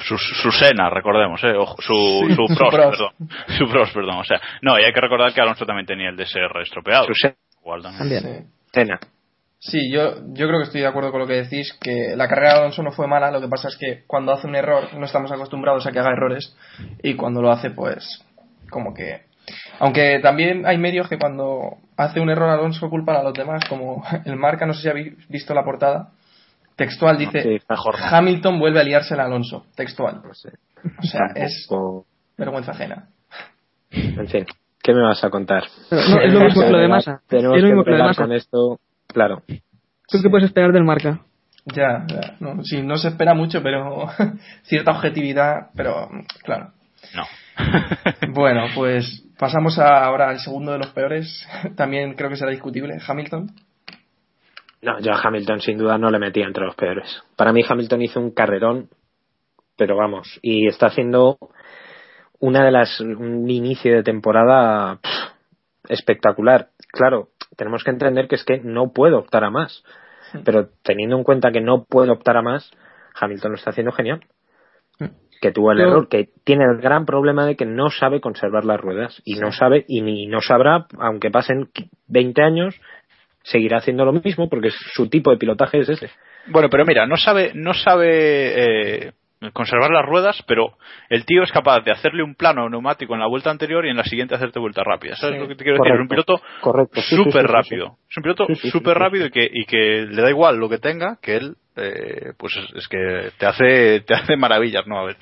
[0.01, 1.53] Su, su Sena, recordemos, ¿eh?
[1.79, 3.13] su, su, Prost, perdón.
[3.59, 4.19] Su Prost, perdón.
[4.19, 7.07] O sea, no, y hay que recordar que Alonso también tenía el DSR estropeado.
[7.07, 7.15] Su
[7.99, 8.47] También.
[8.73, 8.99] Sena.
[9.61, 12.55] Sí, yo, yo creo que estoy de acuerdo con lo que decís, que la carrera
[12.55, 15.05] de Alonso no fue mala, lo que pasa es que cuando hace un error no
[15.05, 16.57] estamos acostumbrados a que haga errores
[17.03, 18.25] y cuando lo hace pues
[18.71, 19.27] como que...
[19.81, 24.05] Aunque también hay medios que cuando hace un error Alonso culpan a los demás, como
[24.25, 26.11] el marca, no sé si habéis visto la portada,
[26.79, 27.61] textual dice
[28.11, 30.23] Hamilton vuelve a liarse a Alonso, textual.
[30.25, 30.35] O
[31.03, 31.69] sea, es
[32.39, 33.09] vergüenza ajena.
[33.91, 34.47] En fin,
[34.81, 35.65] ¿qué me vas a contar?
[35.91, 37.21] No, es lo mismo que lo de Massa.
[37.27, 39.43] Tenemos es lo mismo que, lo de con esto, claro.
[40.09, 41.21] ¿Tú qué puedes esperar del marca?
[41.67, 42.37] Ya, ya.
[42.41, 44.07] No, sí, no se espera mucho, pero
[44.63, 46.09] cierta objetividad, pero
[46.45, 46.73] claro.
[47.15, 47.25] No.
[48.35, 51.47] bueno, pues pasamos ahora al segundo de los peores.
[51.77, 52.99] También creo que será discutible.
[53.05, 53.51] Hamilton.
[54.83, 57.23] No, yo a Hamilton sin duda no le metía entre los peores.
[57.37, 58.89] Para mí Hamilton hizo un carrerón,
[59.77, 61.39] pero vamos, y está haciendo
[62.41, 65.01] una de las un inicio de temporada
[65.89, 66.69] espectacular.
[66.93, 69.83] Claro, tenemos que entender que es que no puedo optar a más.
[70.45, 72.71] Pero teniendo en cuenta que no puedo optar a más,
[73.19, 74.21] Hamilton lo está haciendo genial.
[75.41, 78.81] Que tuvo el error, que tiene el gran problema de que no sabe conservar las
[78.81, 79.23] ruedas.
[79.25, 81.71] Y no sabe, y ni no sabrá, aunque pasen
[82.09, 82.81] 20 años,
[83.51, 86.11] seguirá haciendo lo mismo porque su tipo de pilotaje es ese.
[86.47, 89.13] Bueno, pero mira, no sabe, no sabe eh,
[89.53, 90.77] conservar las ruedas, pero
[91.09, 93.97] el tío es capaz de hacerle un plano neumático en la vuelta anterior y en
[93.97, 95.17] la siguiente hacerte vuelta rápida.
[95.17, 95.95] ¿Sabes lo que te quiero decir?
[95.95, 96.41] Es un piloto
[97.09, 97.99] súper rápido.
[98.11, 101.19] Es un piloto súper rápido y que, y que le da igual lo que tenga,
[101.23, 104.99] que él, eh, pues es, que te hace, te hace maravillas, ¿no?
[104.99, 105.17] A ver.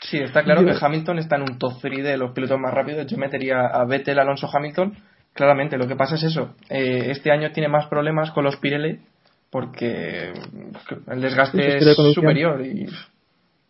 [0.00, 3.06] Sí, está claro que Hamilton está en un top 3 de los pilotos más rápidos.
[3.06, 4.96] Yo metería a Vettel, Alonso, Hamilton.
[5.36, 6.54] Claramente, lo que pasa es eso.
[6.68, 8.98] Eh, este año tiene más problemas con los Pirelli
[9.50, 10.32] porque
[11.08, 12.86] el desgaste es superior y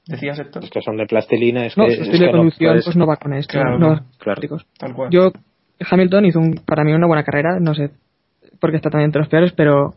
[0.09, 0.63] Decías, Héctor.
[0.63, 1.67] Es que son de plastilina.
[1.67, 3.53] Es no, que, su estilo de conducción pues no va con esto.
[3.53, 4.41] Claro, no, claro,
[4.79, 5.11] Tal cual.
[5.11, 5.33] Yo,
[5.91, 7.91] Hamilton hizo un, para mí una buena carrera, no sé
[8.61, 9.95] porque está también entre los peores, pero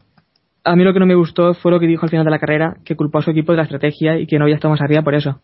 [0.64, 2.40] a mí lo que no me gustó fue lo que dijo al final de la
[2.40, 4.82] carrera, que culpó a su equipo de la estrategia y que no había estado más
[4.82, 5.42] arriba por eso.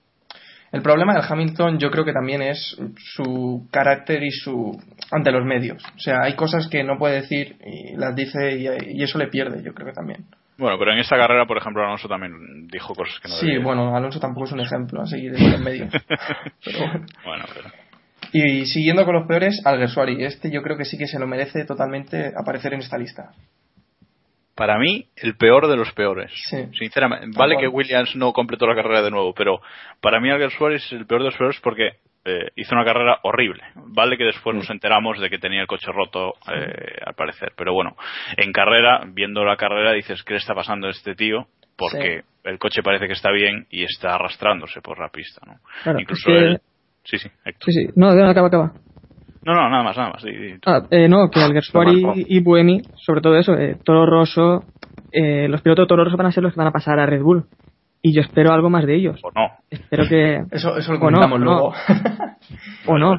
[0.76, 4.78] El problema del Hamilton yo creo que también es su carácter y su
[5.10, 5.82] ante los medios.
[5.96, 9.30] O sea, hay cosas que no puede decir y las dice y, y eso le
[9.30, 10.26] pierde, yo creo que también.
[10.58, 13.96] Bueno, pero en esta carrera, por ejemplo, Alonso también dijo cosas que no Sí, bueno,
[13.96, 15.88] Alonso tampoco es un ejemplo a seguir en medio.
[16.66, 16.80] pero
[17.26, 17.46] bueno.
[17.54, 17.70] pero...
[18.34, 20.26] Y siguiendo con los peores, Alguersuari.
[20.26, 23.32] Este yo creo que sí que se lo merece totalmente aparecer en esta lista.
[24.56, 26.32] Para mí, el peor de los peores.
[26.50, 26.66] Sí.
[26.80, 27.38] Sinceramente.
[27.38, 29.60] Vale que Williams no completó la carrera de nuevo, pero
[30.02, 33.64] para mí Alguersuari es el peor de los peores porque eh, hizo una carrera horrible.
[33.76, 37.52] Vale que después nos enteramos de que tenía el coche roto, eh, al parecer.
[37.56, 37.96] Pero bueno,
[38.38, 41.48] en carrera, viendo la carrera, dices, ¿qué le está pasando a este tío?
[41.78, 45.60] Porque el coche parece que está bien y está arrastrándose por la pista, ¿no?
[45.84, 46.46] Claro, Incluso es que...
[46.46, 46.62] él...
[47.04, 47.72] Sí, sí, Héctor.
[47.72, 47.94] Sí, sí.
[47.96, 48.74] No, acaba, acaba.
[49.46, 50.24] No, no, nada más, nada más.
[50.24, 50.56] Di.
[50.66, 54.64] Ah, eh, no, que Alguersuari y Buemi, sobre todo eso, eh, Toro Rosso,
[55.12, 57.06] eh, los pilotos de Toro Rosso van a ser los que van a pasar a
[57.06, 57.46] Red Bull
[58.02, 59.20] y yo espero algo más de ellos.
[59.24, 59.52] O no.
[59.70, 60.44] Espero que.
[60.52, 61.74] Eso, eso lo o comentamos no, luego.
[62.88, 63.18] o no.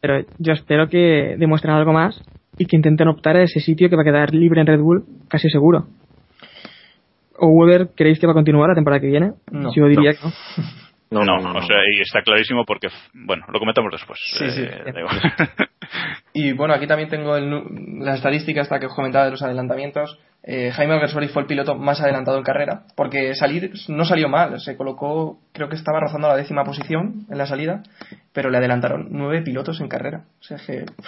[0.00, 2.22] Pero yo espero que demuestren algo más
[2.58, 5.04] y que intenten optar a ese sitio que va a quedar libre en Red Bull,
[5.28, 5.86] casi seguro.
[7.38, 9.32] ¿O Weber creéis que va a continuar la temporada que viene?
[9.50, 9.72] No.
[9.74, 10.32] yo diría que no.
[11.12, 14.18] No, No, no, no, o sea, y está clarísimo porque, bueno, lo comentamos después.
[14.38, 14.62] Sí, sí.
[14.62, 15.20] igual.
[16.34, 17.68] Y bueno, aquí también tengo el nu-
[18.02, 20.18] la estadística esta que os comentaba de los adelantamientos.
[20.42, 24.58] Eh, Jaime Alguersuari fue el piloto más adelantado en carrera, porque salir no salió mal,
[24.58, 27.82] se colocó, creo que estaba rozando la décima posición en la salida,
[28.32, 30.24] pero le adelantaron nueve pilotos en carrera.
[30.40, 31.06] O sea que uf,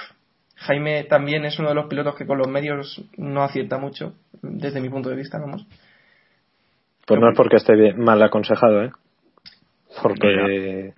[0.57, 4.12] Jaime también es uno de los pilotos que con los medios no acierta mucho,
[4.43, 5.67] desde mi punto de vista, vamos.
[7.07, 8.90] Pues no es porque esté mal aconsejado, ¿eh?
[10.03, 10.93] Porque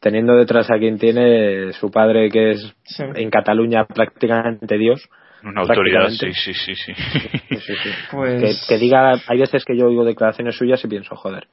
[0.00, 5.08] teniendo detrás a quien tiene su padre, que es en Cataluña prácticamente Dios.
[5.42, 6.74] Una autoridad, sí, sí, sí.
[6.74, 6.92] sí.
[8.10, 11.48] Pues que, diga, hay veces que yo oigo declaraciones suyas y pienso, joder.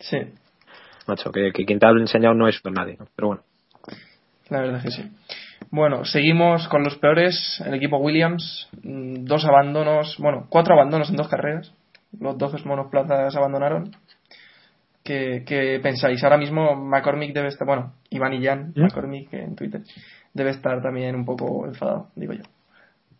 [0.00, 0.18] Sí.
[1.06, 3.42] Macho, que, quien te ha enseñado no es por nadie, pero bueno.
[4.50, 5.10] La verdad es que sí.
[5.70, 7.62] Bueno, seguimos con los peores.
[7.66, 11.74] El equipo Williams, mm, dos abandonos, bueno, cuatro abandonos en dos carreras.
[12.18, 13.90] Los 12 monoplazas abandonaron.
[15.08, 16.22] ¿Qué, pensáis?
[16.22, 18.82] Ahora mismo McCormick debe estar, bueno, Iván y Jan, ¿Mm?
[18.82, 19.80] McCormick en Twitter,
[20.34, 22.42] debe estar también un poco enfadado, digo yo.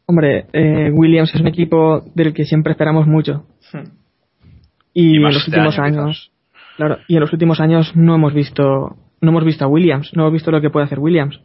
[0.05, 3.46] Hombre, eh, Williams es un equipo del que siempre esperamos mucho.
[3.72, 3.88] Hmm.
[4.92, 6.31] Y, en los últimos años,
[6.77, 10.22] claro, y en los últimos años no hemos visto, no hemos visto a Williams, no
[10.22, 11.40] hemos visto lo que puede hacer Williams.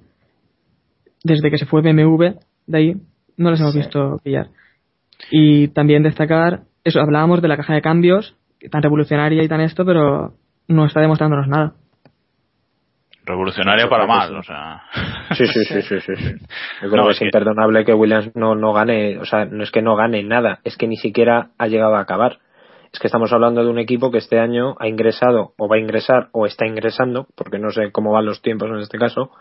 [1.24, 2.36] Desde que se fue BMW,
[2.68, 2.96] de ahí
[3.38, 4.50] no les hemos visto pillar.
[5.32, 8.36] Y también destacar, eso, hablábamos de la caja de cambios,
[8.70, 10.34] tan revolucionaria y tan esto, pero
[10.68, 11.74] no está demostrándonos nada.
[13.26, 14.84] Revolucionaria para mal, o sea.
[15.32, 16.14] Sí, sí, sí, sí, sí.
[16.82, 19.82] Yo creo que es, imperdonable que Williams no, no gane, o sea, no es que
[19.82, 22.40] no gane nada, es que ni siquiera ha llegado a acabar.
[22.92, 25.80] Es que estamos hablando de un equipo que este año ha ingresado, o va a
[25.80, 29.32] ingresar, o está ingresando, porque no sé cómo van los tiempos en este caso,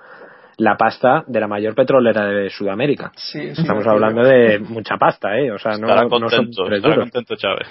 [0.62, 3.10] la pasta de la mayor petrolera de Sudamérica.
[3.16, 5.50] Sí, Estamos hablando de mucha pasta, ¿eh?
[5.50, 7.68] O sea, no, estará contento, no contento Chávez.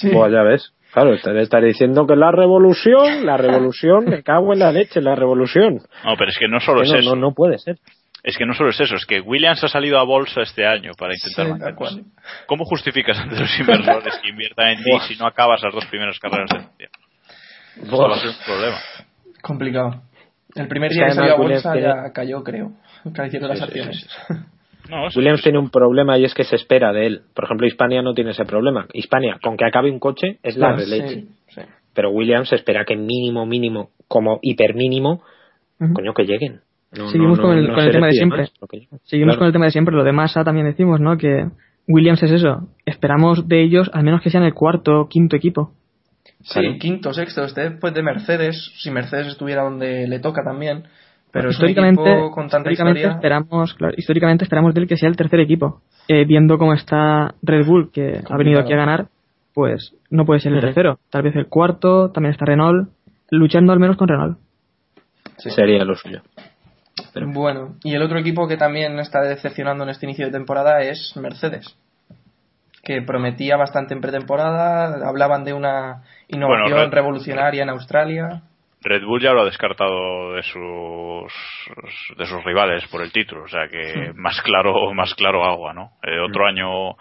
[0.00, 0.10] Sí.
[0.12, 0.72] Pues ya ves.
[0.92, 5.14] Claro, debe estar diciendo que la revolución, la revolución, me cago en la leche, la
[5.14, 5.80] revolución.
[6.04, 7.14] No, pero es que no solo es eso.
[7.14, 7.76] No, no puede ser.
[8.22, 10.92] Es que no solo es eso, es que Williams ha salido a bolsa este año
[10.98, 12.04] para intentar mantenerse.
[12.46, 16.18] ¿Cómo justificas ante los inversores que inviertan en ti si no acabas las dos primeras
[16.18, 16.88] carreras del día?
[17.82, 18.78] Eso va a ser un problema.
[19.40, 20.02] Complicado.
[20.54, 22.72] El primer día que salió a bolsa ya cayó, creo.
[23.14, 24.08] Cayeron las acciones.
[25.16, 27.22] Williams tiene un problema y es que se espera de él.
[27.34, 28.86] Por ejemplo, Hispania no tiene ese problema.
[28.92, 31.24] Hispania, con que acabe un coche, es la de leche.
[31.94, 35.22] Pero Williams espera que mínimo, mínimo, como hiper mínimo,
[35.78, 36.60] coño, que lleguen.
[36.92, 38.46] Seguimos con el, tema de siempre.
[39.04, 39.94] Seguimos con el tema de siempre.
[39.94, 41.16] Lo de Massa también decimos, ¿no?
[41.16, 41.46] Que
[41.86, 42.68] Williams es eso.
[42.84, 45.72] Esperamos de ellos al menos que sean el cuarto o quinto equipo.
[46.42, 47.44] Sí, quinto, sexto.
[47.44, 50.84] Este después de Mercedes, si Mercedes estuviera donde le toca también.
[51.32, 55.82] Pero históricamente, con tanta históricamente esperamos, históricamente esperamos de él que sea el tercer equipo.
[56.08, 59.06] Eh, viendo cómo está Red Bull, que ha venido aquí a ganar,
[59.54, 60.98] pues no puede ser el tercero.
[61.10, 62.88] Tal vez el cuarto, también está Renault,
[63.30, 64.38] luchando al menos con Renault.
[65.36, 65.50] Sí.
[65.50, 66.22] Sería lo suyo.
[67.14, 67.30] Pero...
[67.32, 71.16] Bueno, y el otro equipo que también está decepcionando en este inicio de temporada es
[71.16, 71.76] Mercedes
[72.82, 78.42] que prometía bastante en pretemporada, hablaban de una innovación revolucionaria en Australia.
[78.82, 81.32] Red Bull ya lo ha descartado de sus
[82.16, 85.92] de sus rivales por el título, o sea que más claro más claro agua, ¿no?
[86.02, 86.96] Eh, otro año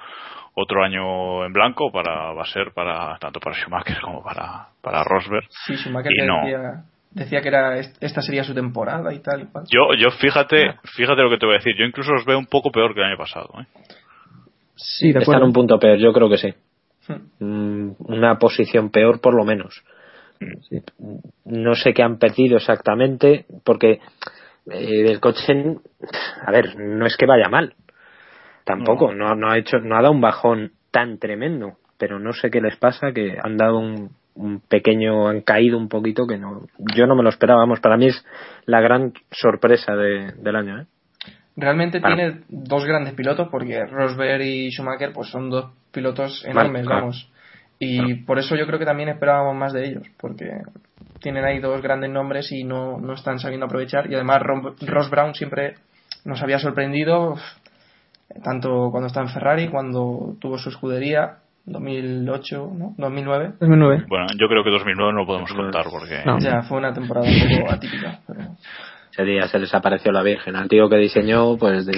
[0.55, 5.05] otro año en blanco para va a ser para tanto para Schumacher como para para
[5.05, 5.45] Rosberg.
[5.65, 9.63] Sí, Schumacher decía, decía que era esta sería su temporada y tal y cual.
[9.69, 12.47] Yo yo fíjate fíjate lo que te voy a decir, yo incluso los veo un
[12.47, 13.65] poco peor que el año pasado, ¿eh?
[14.81, 16.53] Sí, de en un punto peor, yo creo que sí.
[17.07, 17.45] Hmm.
[17.87, 19.83] Mm, una posición peor por lo menos.
[21.43, 23.99] No sé qué han perdido exactamente, porque
[24.71, 25.75] eh, el coche,
[26.45, 27.75] a ver, no es que vaya mal,
[28.63, 29.35] tampoco, no.
[29.35, 32.77] no, ha hecho, no ha dado un bajón tan tremendo, pero no sé qué les
[32.77, 37.15] pasa, que han dado un, un pequeño, han caído un poquito que no, yo no
[37.15, 38.25] me lo esperaba, vamos, para mí es
[38.65, 40.85] la gran sorpresa de, del año, ¿eh?
[41.59, 47.29] Realmente tiene dos grandes pilotos porque Rosberg y Schumacher pues son dos pilotos enormes, vamos.
[47.79, 50.49] Y por eso yo creo que también esperábamos más de ellos, porque
[51.21, 54.09] tienen ahí dos grandes nombres y no, no están sabiendo aprovechar.
[54.11, 54.41] Y además
[54.81, 55.75] Ross Brown siempre
[56.25, 57.35] nos había sorprendido,
[58.43, 62.95] tanto cuando estaba en Ferrari, cuando tuvo su escudería, 2008, ¿no?
[62.97, 63.53] 2009.
[63.59, 64.05] 2009.
[64.07, 66.21] Bueno, yo creo que 2009 no podemos contar porque...
[66.39, 68.19] Ya, fue una temporada un poco atípica.
[68.27, 68.41] Pero
[69.19, 70.55] ese día se les apareció la Virgen.
[70.55, 71.93] Al tío que diseñó, pues, de,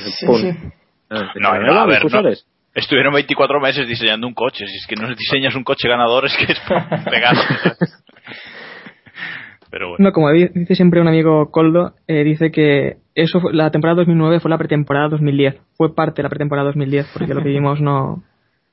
[1.10, 2.29] No, no, a ver, no.
[2.73, 4.65] Estuvieron 24 meses diseñando un coche.
[4.65, 6.60] Si es que no diseñas un coche ganador, es que es
[7.10, 7.36] pegar.
[9.69, 10.05] Pero bueno.
[10.05, 14.49] No, como dice siempre un amigo Coldo, eh, dice que eso la temporada 2009 fue
[14.49, 15.60] la pretemporada 2010.
[15.75, 18.23] Fue parte de la pretemporada 2010, porque lo que vimos no.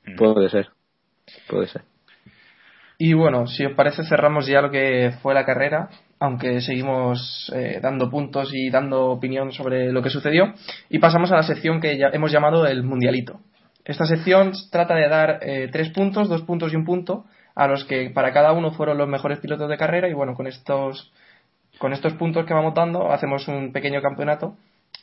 [0.06, 0.16] Mm.
[0.16, 0.68] Puede ser.
[1.48, 1.82] Puede ser.
[2.98, 7.78] Y bueno, si os parece, cerramos ya lo que fue la carrera aunque seguimos eh,
[7.80, 10.54] dando puntos y dando opinión sobre lo que sucedió.
[10.88, 13.40] Y pasamos a la sección que ya hemos llamado el Mundialito.
[13.84, 17.84] Esta sección trata de dar eh, tres puntos, dos puntos y un punto, a los
[17.84, 20.08] que para cada uno fueron los mejores pilotos de carrera.
[20.08, 21.12] Y bueno, con estos,
[21.78, 24.56] con estos puntos que vamos dando, hacemos un pequeño campeonato.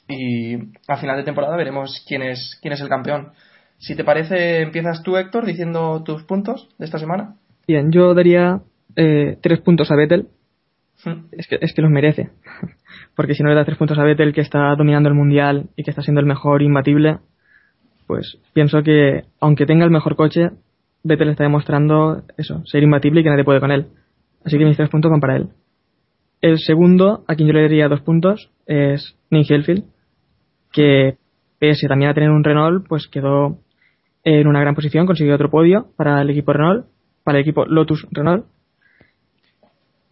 [0.07, 0.55] Y
[0.87, 3.31] a final de temporada veremos quién es, quién es el campeón.
[3.77, 7.35] Si te parece, empiezas tú, Héctor, diciendo tus puntos de esta semana.
[7.67, 8.61] Bien, yo daría
[8.95, 10.27] eh, tres puntos a Vettel.
[11.03, 11.25] Hmm.
[11.31, 12.29] Es que, es que los merece.
[13.15, 15.83] Porque si no le da tres puntos a Vettel, que está dominando el mundial y
[15.83, 17.19] que está siendo el mejor imbatible,
[18.07, 20.51] pues pienso que, aunque tenga el mejor coche,
[21.03, 23.87] Vettel está demostrando eso, ser imbatible y que nadie puede con él.
[24.43, 25.49] Así que mis tres puntos van para él.
[26.41, 29.85] El segundo, a quien yo le daría dos puntos, es Nick Helfield,
[30.71, 31.17] que
[31.59, 33.59] pese también a tener un Renault, pues quedó
[34.23, 36.85] en una gran posición, consiguió otro podio para el equipo Renault,
[37.23, 38.45] para el equipo Lotus Renault.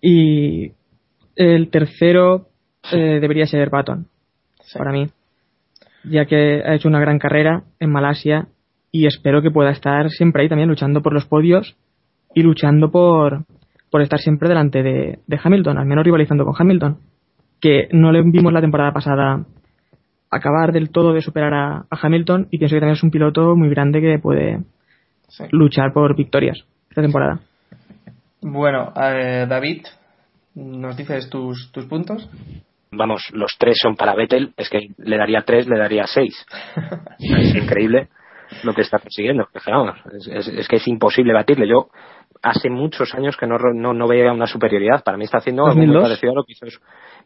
[0.06, 0.74] Y
[1.38, 2.48] el tercero
[2.92, 4.08] eh, debería ser Baton,
[4.62, 4.78] Sí.
[4.78, 5.08] para mí,
[6.04, 8.48] ya que ha hecho una gran carrera en Malasia
[8.92, 11.78] y espero que pueda estar siempre ahí también luchando por los podios
[12.36, 13.46] y luchando por,
[13.90, 16.98] por estar siempre delante de, de Hamilton, al menos rivalizando con Hamilton,
[17.62, 19.46] que no le vimos la temporada pasada
[20.30, 23.56] acabar del todo de superar a, a Hamilton y pienso que también es un piloto
[23.56, 24.60] muy grande que puede
[25.30, 25.46] Sí.
[25.52, 27.40] luchar por victorias esta temporada.
[28.44, 29.86] Bueno, eh, David,
[30.56, 32.30] ¿nos dices tus, tus puntos?
[32.92, 36.46] Vamos, los tres son para Vettel, es que le daría tres, le daría seis.
[37.20, 38.10] es increíble
[38.64, 39.48] lo que está consiguiendo.
[39.54, 41.68] Es que, vamos, es, es- es que es imposible batirle.
[41.68, 41.90] Yo
[42.44, 45.04] hace muchos años que no, no, no veía una superioridad.
[45.04, 46.04] Para mí está haciendo algo muy 2002.
[46.10, 46.66] parecido a lo que hizo.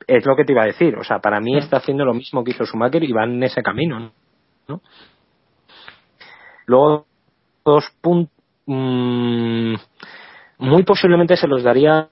[0.07, 0.95] Es lo que te iba a decir.
[0.95, 3.61] O sea, para mí está haciendo lo mismo que hizo Schumacher y va en ese
[3.61, 4.11] camino.
[4.69, 4.81] ¿no?
[6.65, 7.05] Luego,
[7.65, 8.31] dos puntos.
[10.57, 12.09] Muy posiblemente se los daría.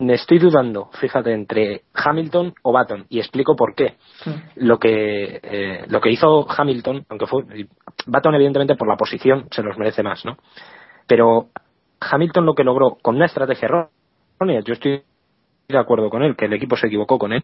[0.00, 3.96] Me estoy dudando, fíjate, entre Hamilton o Baton y explico por qué.
[4.54, 7.42] Lo que eh, lo que hizo Hamilton, aunque fue
[8.06, 10.36] Baton evidentemente por la posición se los merece más, ¿no?
[11.08, 11.48] Pero
[12.00, 15.02] Hamilton lo que logró con una estrategia errónea, yo estoy
[15.68, 17.42] de acuerdo con él, que el equipo se equivocó con él,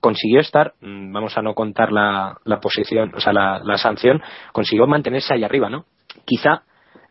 [0.00, 4.22] consiguió estar, mm, vamos a no contar la, la posición, o sea, la, la sanción,
[4.52, 5.86] consiguió mantenerse ahí arriba, ¿no?
[6.24, 6.62] Quizá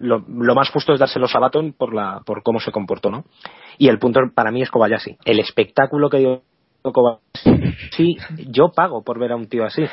[0.06, 3.26] lo, lo más justo es dárselos a Baton por, la, por cómo se comportó, ¿no?
[3.78, 5.18] Y el punto para mí es Kobayashi.
[5.26, 6.42] El espectáculo que dio
[6.84, 8.18] Kobayashi, sí,
[8.50, 9.84] yo pago por ver a un tío así.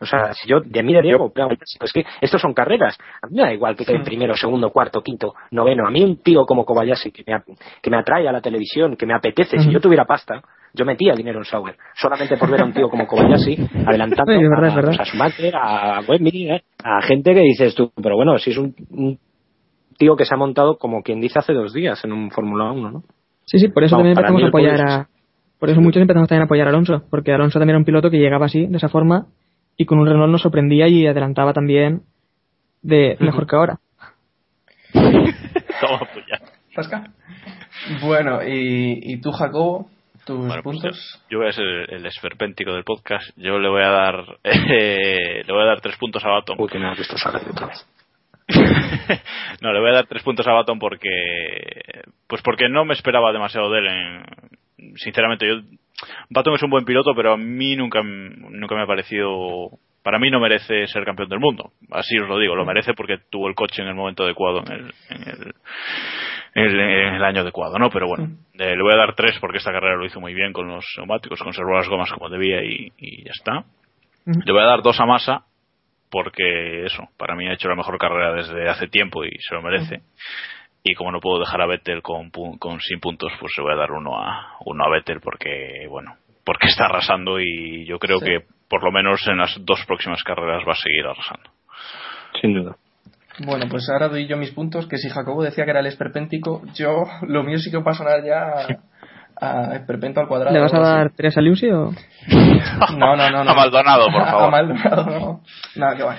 [0.00, 1.32] O sea, si yo de mí de Diego,
[1.80, 2.98] es que estos son carreras.
[3.22, 5.86] A mí me da igual que quede primero, segundo, cuarto, quinto, noveno.
[5.86, 7.44] A mí un tío como Kobayashi que me, a-
[7.80, 10.42] que me atrae a la televisión, que me apetece, si yo tuviera pasta,
[10.74, 11.76] yo metía dinero en Sauer.
[11.94, 14.90] Solamente por ver a un tío como Kobayashi adelantando Sí, es verdad, a, verdad.
[14.96, 16.62] pues, a Schumacher, a Webby, ¿eh?
[16.82, 19.16] a gente que dices tú, pero bueno, si es un, un
[19.98, 22.90] tío que se ha montado como quien dice hace dos días en un Fórmula 1,
[22.90, 23.02] ¿no?
[23.44, 25.08] Sí, sí, por eso Vamos, también empezamos a apoyar a.
[25.58, 28.10] Por eso muchos empezamos también a apoyar a Alonso, porque Alonso también era un piloto
[28.10, 29.26] que llegaba así, de esa forma,
[29.76, 32.02] y con un Renault nos sorprendía y adelantaba también
[32.82, 33.78] de mejor que ahora.
[34.92, 36.88] Toma, pues.
[38.02, 39.88] Bueno, y, y tú, Jacobo,
[40.24, 41.20] tus Bueno, pues puntos.
[41.28, 43.30] yo, yo voy a ser el esperpéntico del podcast.
[43.36, 46.56] Yo le voy a dar eh, le voy a dar tres puntos a Baton.
[46.58, 47.86] Uy, que me has visto salir otra vez.
[49.60, 51.08] no, le voy a dar tres puntos a Baton porque
[52.26, 53.86] pues porque no me esperaba demasiado de él.
[53.86, 55.54] en- sinceramente, yo
[56.30, 59.70] Baton es un buen piloto, pero a mí nunca nunca me ha parecido
[60.02, 61.70] para mí no merece ser campeón del mundo.
[61.92, 64.72] Así os lo digo, lo merece porque tuvo el coche en el momento adecuado, en
[64.72, 65.54] el, en el,
[66.54, 67.88] en el, en el año adecuado, ¿no?
[67.88, 68.24] Pero bueno,
[68.58, 70.84] eh, le voy a dar tres porque esta carrera lo hizo muy bien con los
[70.96, 73.64] neumáticos, conservó las gomas como debía y, y ya está.
[74.44, 75.44] Le voy a dar dos a Massa
[76.12, 79.62] porque eso, para mí ha hecho la mejor carrera desde hace tiempo y se lo
[79.62, 80.02] merece.
[80.84, 83.72] Y como no puedo dejar a Vettel con, pu- con sin puntos, pues le voy
[83.72, 88.18] a dar uno a uno a Vettel porque bueno, porque está arrasando y yo creo
[88.18, 88.26] Sí.
[88.26, 91.50] que por lo menos en las dos próximas carreras va a seguir arrasando.
[92.40, 92.76] Sin duda.
[93.46, 96.62] Bueno, pues ahora doy yo mis puntos, que si Jacobo decía que era el esperpéntico,
[96.74, 98.66] yo lo mío sí que va a sonar ya
[99.42, 100.54] a, esperpento al cuadrado.
[100.54, 101.16] ¿Le vas a dar así.
[101.16, 101.90] tres a Lucy o.?
[102.96, 103.50] No, no, no, no.
[103.50, 104.44] A Maldonado, por favor.
[104.44, 105.40] A Maldonado, no.
[105.76, 106.16] Nada, que va.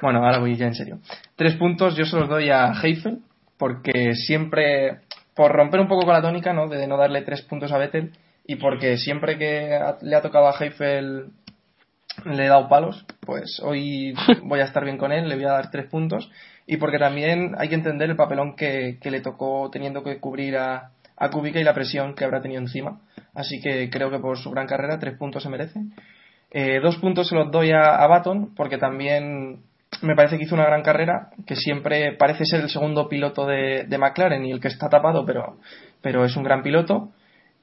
[0.00, 0.98] Bueno, ahora voy ya en serio.
[1.36, 3.18] Tres puntos yo se los doy a Heifel,
[3.58, 5.00] porque siempre,
[5.34, 6.68] por romper un poco con la tónica, ¿no?
[6.68, 8.12] De no darle tres puntos a Vettel,
[8.46, 11.30] y porque siempre que le ha tocado a Heifel
[12.24, 15.52] le he dado palos, pues hoy voy a estar bien con él, le voy a
[15.52, 16.30] dar tres puntos,
[16.66, 20.56] y porque también hay que entender el papelón que, que le tocó teniendo que cubrir
[20.56, 23.00] a, a Kubica y la presión que habrá tenido encima.
[23.34, 25.78] Así que creo que por su gran carrera tres puntos se merece.
[26.50, 29.60] Eh, dos puntos se los doy a, a Baton porque también
[30.02, 33.86] me parece que hizo una gran carrera, que siempre parece ser el segundo piloto de,
[33.98, 35.58] McLaren y el que está tapado, pero,
[36.00, 37.10] pero es un gran piloto.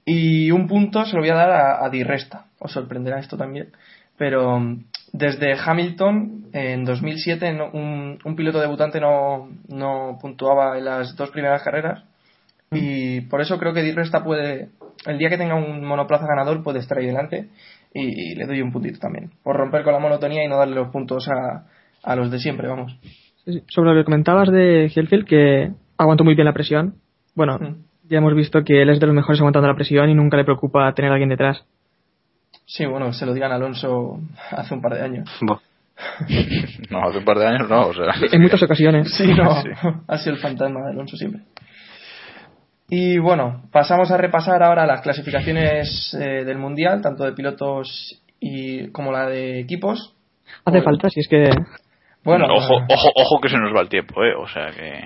[0.05, 2.45] Y un punto se lo voy a dar a, a Di Resta.
[2.59, 3.71] Os sorprenderá esto también.
[4.17, 10.85] Pero mm, desde Hamilton, en 2007, no- un, un piloto debutante no, no puntuaba en
[10.85, 12.03] las dos primeras carreras.
[12.71, 14.69] Y por eso creo que Di Resta puede,
[15.05, 17.47] el día que tenga un monoplaza ganador, puede estar ahí delante.
[17.93, 19.31] Y, y le doy un puntito también.
[19.43, 21.65] Por romper con la monotonía y no darle los puntos a,
[22.03, 22.95] a los de siempre, vamos.
[23.69, 26.95] Sobre lo que comentabas de Helfield, que aguantó muy bien la presión
[27.33, 27.75] Bueno, Mm.
[28.09, 30.43] ya hemos visto que él es de los mejores aguantando la presión y nunca le
[30.43, 31.63] preocupa tener a alguien detrás.
[32.65, 34.19] Sí, bueno, se lo digan a Alonso
[34.51, 35.29] hace un par de años.
[36.91, 38.05] No, hace un par de años no, o sea.
[38.31, 39.11] En muchas ocasiones.
[39.15, 39.69] Sí, no, Sí.
[40.07, 41.41] ha sido el fantasma de Alonso siempre.
[42.89, 48.87] Y bueno, pasamos a repasar ahora las clasificaciones eh, del Mundial, tanto de pilotos y
[48.91, 50.13] como la de equipos.
[50.63, 51.49] Hace Pues- falta, si es que
[52.23, 54.33] Bueno, ojo, eh, ojo, ojo que se nos va el tiempo, eh.
[54.35, 55.01] O sea que.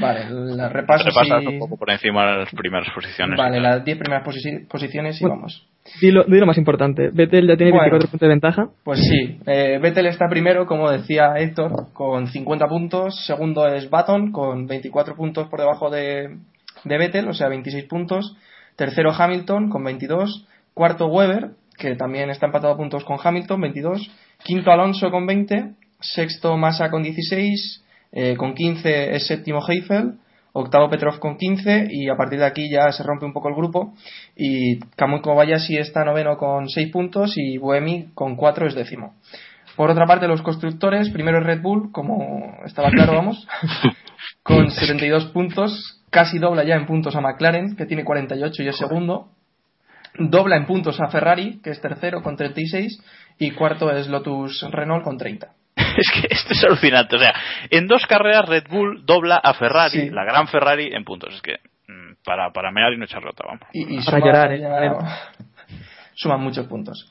[0.00, 0.26] vale,
[0.56, 3.36] la repaso Repasas un poco por encima de las primeras posiciones.
[3.38, 5.36] Vale, las 10 primeras posi- posiciones y Bueno.
[5.36, 5.66] vamos.
[6.02, 7.08] di lo, di lo más importante.
[7.12, 7.84] Vettel ya tiene Bueno.
[7.84, 8.68] 24 puntos de ventaja.
[8.84, 13.24] Pues sí, eh, Vettel está primero, como decía Héctor, con 50 puntos.
[13.26, 16.36] Segundo es Baton, con 24 puntos por debajo de,
[16.84, 18.36] de Vettel, o sea, 26 puntos.
[18.76, 20.46] Tercero Hamilton, con 22.
[20.74, 24.10] Cuarto Weber, que también está empatado a puntos con Hamilton, 22.
[24.44, 25.74] Quinto Alonso, con 20.
[26.00, 27.84] Sexto Massa, con 16.
[28.12, 30.14] Eh, con 15 es séptimo Heifel.
[30.52, 33.54] Octavo Petrov con 15 y a partir de aquí ya se rompe un poco el
[33.54, 33.94] grupo
[34.34, 39.14] y Kamui Kobayashi está noveno con 6 puntos y Buemi con 4 es décimo.
[39.76, 43.46] Por otra parte, los constructores, primero Red Bull, como estaba claro, vamos,
[44.42, 48.76] con 72 puntos, casi dobla ya en puntos a McLaren, que tiene 48 y es
[48.76, 49.28] segundo.
[50.18, 53.00] Dobla en puntos a Ferrari, que es tercero con 36,
[53.38, 55.48] y cuarto es Lotus Renault con 30.
[55.98, 57.16] Es que esto es alucinante.
[57.16, 57.34] O sea,
[57.70, 60.10] en dos carreras Red Bull dobla a Ferrari, Sí.
[60.10, 61.34] la gran Ferrari, en puntos.
[61.34, 61.54] Es que
[61.88, 63.62] mm, para, para mear y no echar rota, vamos.
[63.72, 64.60] Y, y Para suma llorar, ¿eh?
[64.60, 64.98] ya-
[66.14, 67.10] suman muchos puntos.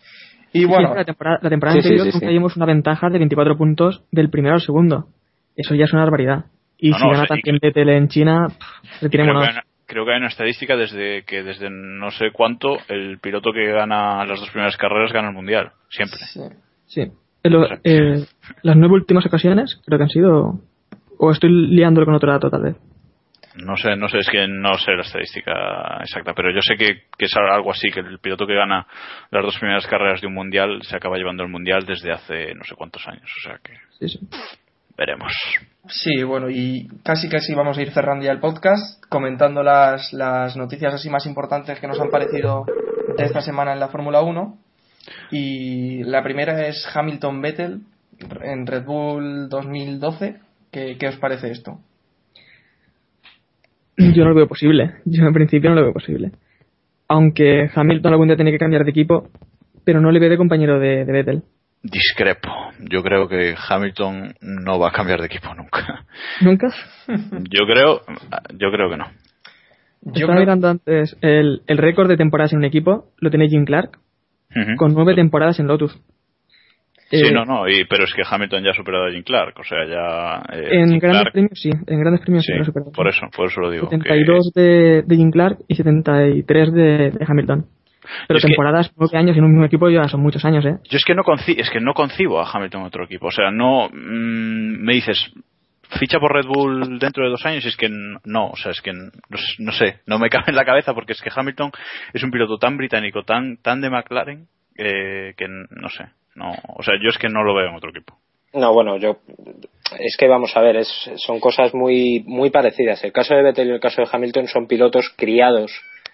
[0.54, 2.34] Y bueno, la temporada, la temporada Sí, anterior sí, nunca sí.
[2.34, 5.08] vimos una ventaja de 24 puntos del primero al segundo.
[5.56, 6.45] Eso ya es una barbaridad.
[6.80, 9.06] Y No, si no, gana o sea, y también Vettel en China, pff, Creo que,
[9.06, 9.44] retirémonos.
[9.48, 13.52] hay una, creo que hay una estadística desde que desde no sé cuánto el piloto
[13.52, 15.72] que gana las dos primeras carreras gana el mundial.
[15.90, 16.20] Siempre.
[16.20, 16.42] sí.
[16.86, 17.12] Sí.
[17.44, 18.26] Lo- eh,
[18.64, 20.60] las nueve últimas ocasiones creo que han sido...
[21.20, 22.76] O estoy liándolo con otro dato, tal vez.
[23.56, 27.04] No sé, no sé, es que no sé la estadística exacta, pero yo sé que,
[27.18, 28.86] que es algo así, que el piloto que gana
[29.32, 32.64] las dos primeras carreras de un mundial se acaba llevando el mundial desde hace no
[32.66, 34.28] sé cuántos años, o sea que Sí, sí.
[34.98, 35.32] Veremos.
[35.88, 40.58] Sí, bueno, y casi casi vamos a ir cerrando ya el podcast, comentando las, las
[40.58, 42.66] noticias así más importantes que nos han parecido
[43.18, 44.58] de esta semana en la Fórmula 1.
[45.32, 47.82] Y la primera es Hamilton Vettel
[48.41, 50.39] en Red Bull 2012.
[50.72, 51.80] ¿Qué, qué os parece esto?
[53.98, 54.95] Yo no lo veo posible.
[55.06, 56.32] Yo en principio no lo veo posible.
[57.08, 59.30] Aunque Hamilton algún día tiene que cambiar de equipo,
[59.86, 61.43] pero no le veo de compañero de, de Vettel.
[61.84, 62.50] Discrepo.
[62.90, 66.06] Yo creo que Hamilton no va a cambiar de equipo nunca.
[66.42, 66.68] ¿Nunca?
[67.08, 68.02] Yo creo,
[68.58, 69.06] yo creo que no.
[70.02, 73.48] Yo Estaba creo- mirando antes el, el récord de temporadas en un equipo, lo tiene
[73.48, 73.98] Jim Clark,
[74.78, 75.94] con nueve temporadas en Lotus.
[77.10, 79.58] Sí, Eh, no, no, y, pero es que Hamilton ya ha superado a Jim Clark,
[79.60, 80.44] o sea, ya...
[80.58, 82.92] eh, En Jim grandes Clark- premios sí, en grandes premios sí, sí, lo ha superado.
[82.92, 83.88] por eso, por eso lo digo.
[83.90, 87.66] que- 72 de, de Jim Clark y 73 de, de Hamilton.
[88.28, 90.78] Pero temporadas, nueve años en un mismo equipo ya son muchos años, ¿eh?
[90.89, 93.28] Yo es que no conci- es que no concibo a Hamilton en otro equipo.
[93.28, 95.32] O sea, no mm, me dices
[95.99, 98.82] ficha por Red Bull dentro de dos años y es que no, o sea, es
[98.82, 101.72] que no, sé, no me cabe en la cabeza porque es que Hamilton
[102.14, 104.47] es un piloto tan británico, tan tan de McLaren
[104.78, 106.05] eh, que no sé,
[106.36, 108.18] no, o sea, yo es que no lo veo en otro equipo.
[108.53, 109.18] No, bueno, yo
[109.99, 113.03] es que vamos a ver, es, son cosas muy muy parecidas.
[113.03, 115.72] El caso de Vettel y el caso de Hamilton son pilotos criados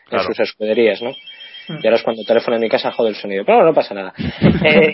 [0.08, 0.24] Claro.
[0.26, 1.12] en sus escuderías, ¿no?
[1.70, 3.44] Y ahora es cuando el teléfono en mi casa jode el sonido.
[3.46, 4.14] Pero no, pasa nada.
[4.66, 4.94] Eh,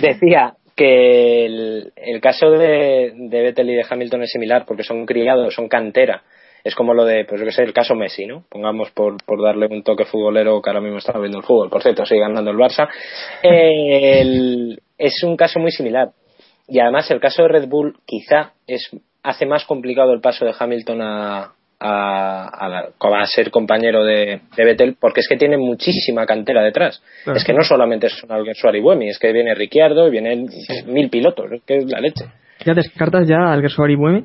[0.00, 5.04] decía que el, el caso de, de Vettel y de Hamilton es similar porque son
[5.04, 6.22] criados, son cantera.
[6.64, 8.44] Es como lo de, pues yo que sé, el caso Messi, ¿no?
[8.48, 11.70] Pongamos por, por darle un toque futbolero que ahora mismo está viendo el fútbol.
[11.70, 12.88] Por cierto, sigue ganando el Barça.
[14.98, 16.10] Es un caso muy similar.
[16.68, 18.90] Y además el caso de Red Bull quizá es
[19.24, 24.64] hace más complicado el paso de Hamilton a, a, a, a ser compañero de, de
[24.64, 27.02] Vettel porque es que tiene muchísima cantera detrás.
[27.24, 27.38] Claro.
[27.38, 30.48] Es que no solamente son Alguersuari y Buemi, es que viene Ricciardo y vienen
[30.86, 32.24] mil pilotos, es que es la leche.
[32.64, 34.24] ¿Ya descartas ya al Gersuar y Buemi?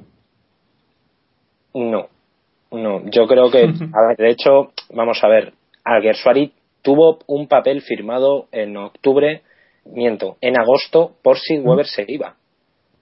[1.73, 2.07] No,
[2.71, 5.53] no, yo creo que, a ver, de hecho, vamos a ver,
[5.83, 9.41] Alguersuari tuvo un papel firmado en octubre,
[9.85, 12.36] miento, en agosto por si Weber se iba.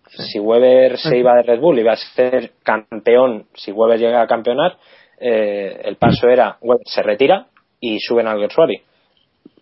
[0.09, 4.27] Si Weber se iba de Red Bull iba a ser campeón, si Weber llega a
[4.27, 4.77] campeonar,
[5.19, 7.47] eh, el paso era Weber se retira
[7.79, 8.81] y suben a Alguersuari.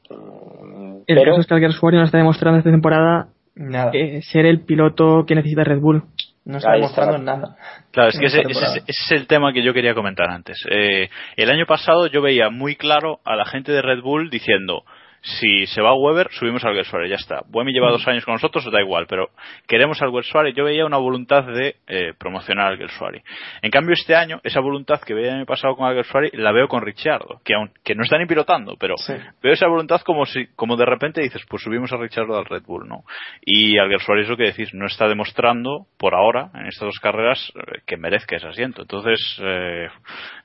[0.09, 3.91] Mm, El Pero caso es que el Gersuari no está demostrando esta temporada Nada.
[3.93, 6.03] eh, ser el piloto que necesita Red Bull.
[6.45, 7.35] No está Ahí demostrando está.
[7.37, 7.55] nada.
[7.91, 10.57] Claro, es que ese, ese- ese es el tema que yo quería comentar antes.
[10.69, 14.83] Eh, el año pasado yo veía muy claro a la gente de Red Bull diciendo,
[15.23, 17.41] si se va Weber, subimos al Suárez, ya está.
[17.47, 19.29] Buemi lleva dos años con nosotros, da igual, pero
[19.67, 20.53] queremos al Suárez.
[20.53, 23.23] Yo veía una voluntad de eh, promocionar al Suárez.
[23.61, 26.51] En cambio, este año, esa voluntad que veía en el pasado con el Suárez, la
[26.51, 28.95] veo con Richardo, que aún, que no está ni pilotando, pero
[29.41, 32.63] veo esa voluntad como si, como de repente dices, pues subimos a Richardo al Red
[32.63, 33.03] Bull, ¿no?
[33.41, 37.51] Y al Suárez, lo que decís, no está demostrando, por ahora, en estas dos carreras,
[37.55, 38.81] eh, que merezca ese asiento.
[38.81, 39.87] Entonces, eh,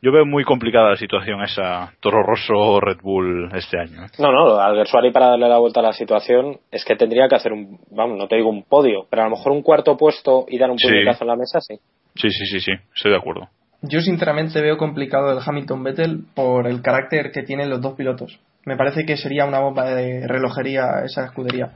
[0.03, 4.07] yo veo muy complicada la situación esa Toro Rosso Red Bull este año.
[4.19, 7.53] No, no, Alguersuari para darle la vuelta a la situación es que tendría que hacer
[7.53, 10.59] un, vamos, no te digo un podio, pero a lo mejor un cuarto puesto y
[10.59, 11.77] dar un puñetazo en la mesa, sí.
[12.15, 13.49] Sí, sí, sí, sí, estoy de acuerdo.
[13.83, 18.41] Yo sinceramente veo complicado el Hamilton Vettel por el carácter que tienen los dos pilotos.
[18.65, 21.73] Me parece que sería una bomba de relojería esa escudería.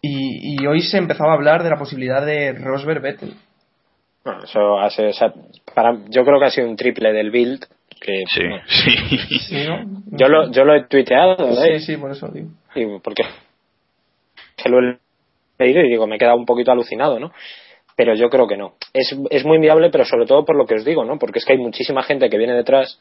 [0.00, 3.34] Y, hoy se empezaba a hablar de la posibilidad de Rosberg Vettel.
[4.24, 5.10] Bueno, eso hace,
[5.74, 7.66] para, yo creo que ha sido un triple del build
[8.00, 9.66] que sí, sí.
[10.06, 13.00] yo lo yo lo he tuiteado sí sí por eso digo.
[13.02, 13.22] Porque
[14.56, 14.98] se lo he
[15.58, 17.32] leído y digo me he quedado un poquito alucinado no
[17.96, 18.74] pero yo creo que no.
[18.94, 21.44] Es, es muy viable pero sobre todo por lo que os digo no porque es
[21.44, 23.00] que hay muchísima gente que viene detrás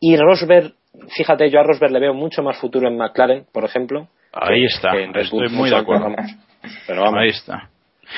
[0.00, 0.74] y Rosberg
[1.16, 4.90] fíjate yo a Rosberg le veo mucho más futuro en McLaren por ejemplo ahí está
[5.20, 6.08] estoy muy de acuerdo.
[6.86, 7.20] Pero vamos.
[7.20, 7.68] Ahí está.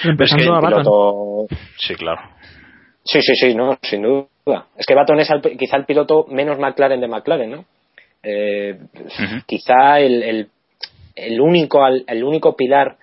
[0.05, 1.47] Empezando a piloto...
[1.77, 2.21] sí claro.
[3.05, 4.27] Sí sí sí no sin duda
[4.77, 5.29] es que Baton es
[5.59, 7.65] quizá el piloto menos McLaren de McLaren, ¿no?
[8.23, 8.79] Eh,
[9.47, 10.49] quizá el,
[11.15, 12.97] el, único el único pilar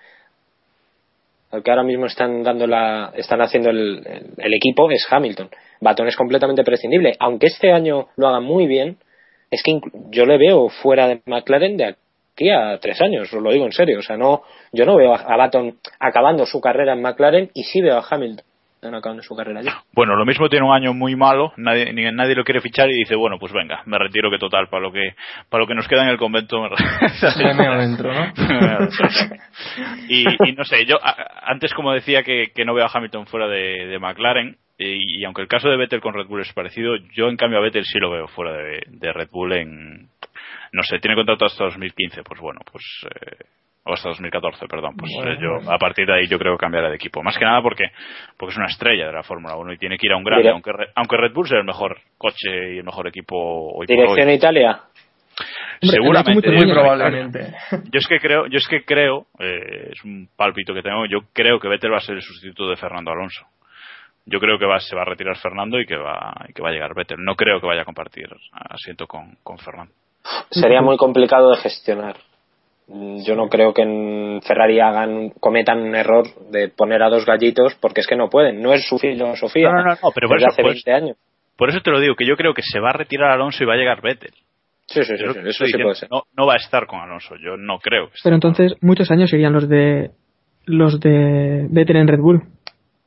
[1.50, 5.50] al que ahora mismo están dando la están haciendo el, equipo es Hamilton.
[5.80, 8.96] Baton es completamente prescindible, aunque este año lo haga muy bien.
[9.50, 9.80] Es que
[10.10, 13.72] yo le veo fuera de McLaren de aquí a tres años, os lo digo en
[13.72, 13.98] serio.
[13.98, 14.42] O sea, no,
[14.72, 18.44] yo no veo a Baton acabando su carrera en McLaren y sí veo a Hamilton
[18.92, 19.82] acabando su carrera ya.
[19.92, 23.14] Bueno, lo mismo tiene un año muy malo, nadie, nadie lo quiere fichar y dice,
[23.14, 25.14] bueno, pues venga, me retiro que total, para lo que,
[25.48, 26.68] para lo que nos queda en el convento me,
[27.66, 28.32] adentro, ¿no?
[30.08, 30.98] y, no sé, yo
[31.42, 35.68] antes como decía que, no veo a Hamilton fuera de, McLaren, y, aunque el caso
[35.68, 38.26] de Vettel con Red Bull es parecido, yo en cambio a Vettel sí lo veo
[38.28, 40.08] fuera de, Red Bull en,
[40.72, 43.44] no sé, tiene contrato hasta 2015, pues bueno, pues eh,
[43.84, 44.96] o hasta 2014, perdón.
[44.96, 47.22] Pues yo a partir de ahí yo creo que cambiará de equipo.
[47.22, 47.84] Más que nada porque
[48.36, 50.48] porque es una estrella de la Fórmula 1 y tiene que ir a un grande,
[50.48, 53.36] aunque, aunque Red Bull sea el mejor coche y el mejor equipo
[53.74, 54.80] hoy Dirección Italia.
[55.82, 57.54] Seguramente, muy probablemente.
[57.92, 61.22] Yo es que creo, yo es que creo, eh, es un palpito que tengo, yo
[61.32, 63.44] creo que Vettel va a ser el sustituto de Fernando Alonso.
[64.24, 66.72] Yo creo que va, se va a retirar Fernando y que va, que va a
[66.72, 67.18] llegar Vettel.
[67.18, 69.92] No creo que vaya a compartir asiento con, con Fernando.
[70.50, 72.16] Sería muy complicado de gestionar
[72.86, 77.74] yo no creo que en Ferrari hagan cometan un error de poner a dos gallitos
[77.80, 80.48] porque es que no pueden no es su filosofía no, no, no, pero por eso,
[80.48, 81.16] hace 20 años.
[81.56, 83.66] por eso te lo digo que yo creo que se va a retirar Alonso y
[83.66, 84.34] va a llegar Vettel.
[84.86, 86.10] Sí sí, sí, eso sí puede ser.
[86.10, 89.54] no, no va a estar con Alonso yo no creo pero entonces muchos años serían
[89.54, 90.10] los de
[90.66, 92.42] los de Vettel en Red Bull.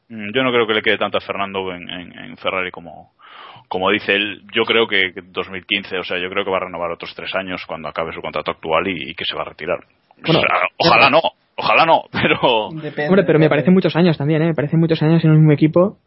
[0.10, 3.14] Mm, yo no creo que le quede tanto a Fernando en, en Ferrari como
[3.68, 6.92] como dice él, yo creo que 2015, o sea, yo creo que va a renovar
[6.92, 9.80] otros tres años cuando acabe su contrato actual y, que se va a retirar.
[10.78, 11.22] ojalá no,
[11.56, 12.68] ojalá no, pero.
[12.68, 14.48] Hombre, pero me parecen muchos años también, ¿eh?
[14.48, 15.98] Me parecen muchos años en un mismo equipo.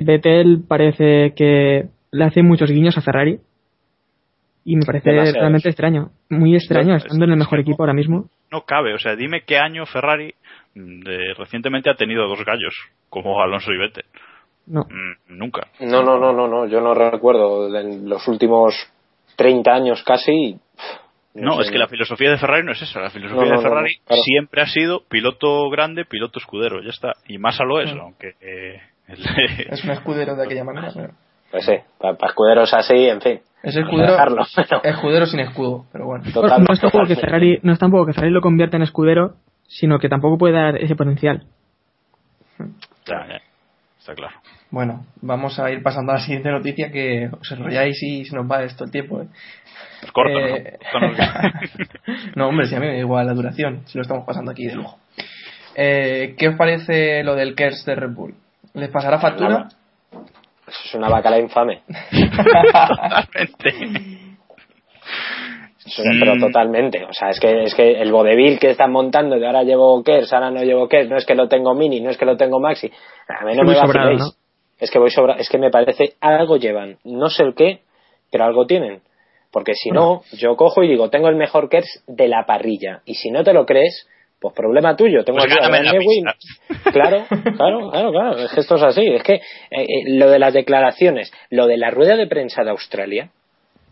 [0.00, 3.38] Vettel parece que le hace muchos guiños a Ferrari.
[4.62, 6.10] Y me parece realmente extraño.
[6.28, 8.28] Muy extraño, estando en el mejor equipo ahora mismo.
[8.52, 10.34] No cabe, o sea, dime qué año Ferrari
[10.74, 12.74] de, recientemente ha tenido dos gallos,
[13.08, 14.04] como Alonso y Vettel.
[14.70, 14.82] No.
[14.82, 15.66] Mm, nunca.
[15.80, 16.66] No, no, no, no, no.
[16.66, 17.76] Yo no recuerdo.
[17.76, 18.74] En los últimos
[19.36, 20.58] 30 años casi.
[21.34, 23.00] No, es que la filosofía de Ferrari no es esa.
[23.00, 26.82] La filosofía de Ferrari siempre ha sido piloto grande, piloto escudero.
[26.82, 27.14] Ya está.
[27.26, 28.34] Y más a lo es, aunque.
[28.40, 28.80] Eh,
[29.70, 30.92] es un escudero de aquella manera.
[31.50, 33.40] Pues sí, para, escuderos así, en fin.
[33.64, 34.16] Es escudero,
[34.84, 36.24] escudero sin escudo, pero bueno.
[36.24, 39.34] no, es tampoco que Ferrari, no es tampoco que Ferrari lo convierta en escudero,
[39.66, 41.44] sino que tampoco puede dar ese potencial.
[43.04, 43.40] Ya, ya.
[43.98, 44.36] Está claro.
[44.70, 48.48] Bueno, vamos a ir pasando a la siguiente noticia que os enrolláis y se nos
[48.48, 49.20] va esto el tiempo.
[49.20, 49.26] ¿eh?
[50.00, 50.78] Pues corto, eh,
[52.36, 52.48] ¿no?
[52.48, 54.74] hombre, si a mí me da igual la duración, si lo estamos pasando aquí de
[54.76, 54.98] lujo.
[55.74, 58.34] Eh, ¿Qué os parece lo del KERS de Red Bull?
[58.74, 59.68] ¿Les pasará factura?
[60.68, 61.82] Es una bacala infame.
[62.36, 64.30] Totalmente.
[65.96, 67.04] Pero totalmente.
[67.04, 70.32] O sea, es que, es que el vodevil que están montando de ahora llevo KERS,
[70.32, 72.60] ahora no llevo KERS, no es que lo tengo mini, no es que lo tengo
[72.60, 72.90] maxi.
[73.28, 74.30] A mí no me va ¿no?
[74.80, 76.98] Es que voy sobra, es que me parece algo llevan.
[77.04, 77.80] No sé el qué,
[78.30, 79.02] pero algo tienen.
[79.52, 83.02] Porque si no, yo cojo y digo, tengo el mejor KERS de la parrilla.
[83.04, 84.06] Y si no te lo crees,
[84.40, 85.24] pues problema tuyo.
[85.24, 85.52] Tengo pues
[86.92, 87.26] Claro,
[87.56, 88.38] claro, claro, claro.
[88.38, 89.06] Es que esto es así.
[89.06, 92.70] Es que eh, eh, lo de las declaraciones, lo de la rueda de prensa de
[92.70, 93.30] Australia,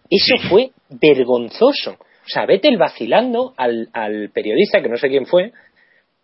[0.08, 1.92] eso fue vergonzoso.
[1.92, 5.52] O sea, Vettel vacilando al, al periodista, que no sé quién fue,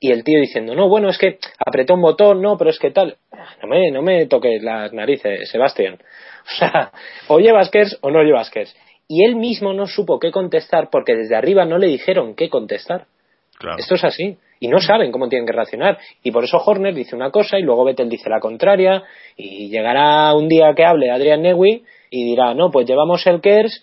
[0.06, 2.90] y el tío diciendo, no, bueno, es que apretó un botón, no, pero es que
[2.90, 3.16] tal.
[3.62, 5.98] No me, no me toques las narices, Sebastián.
[6.46, 6.92] O sea,
[7.28, 8.76] o llevas Kers o no llevas Kers.
[9.08, 13.06] Y él mismo no supo qué contestar porque desde arriba no le dijeron qué contestar.
[13.58, 13.78] Claro.
[13.78, 14.36] Esto es así.
[14.60, 15.96] Y no saben cómo tienen que reaccionar.
[16.22, 19.04] Y por eso Horner dice una cosa y luego Vettel dice la contraria.
[19.38, 23.82] Y llegará un día que hable Adrian Newey y dirá, no, pues llevamos el KERS.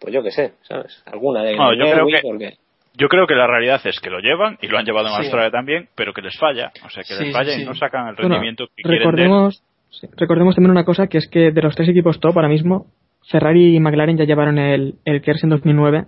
[0.00, 1.02] Pues yo qué sé, ¿sabes?
[1.06, 2.58] Alguna de No, yo creo Newey, que- porque-
[2.98, 5.20] Yo creo que la realidad es que lo llevan y lo han llevado en Sí.
[5.22, 6.72] Australia también, pero que les falla.
[6.84, 8.90] O sea, que Sí, les falla sí, y no sacan el Bueno, rendimiento que quieren
[8.90, 9.10] de él.
[9.10, 12.48] recordemos, sí, recordemos también una cosa, que es que de los tres equipos top ahora
[12.48, 12.86] mismo,
[13.30, 16.06] Ferrari y McLaren ya llevaron el, el KERS en 2009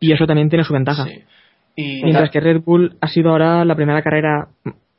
[0.00, 1.04] y eso también tiene su ventaja.
[1.04, 1.22] Sí.
[1.76, 4.48] Y Mientras que Red Bull ha sido ahora la primera carrera,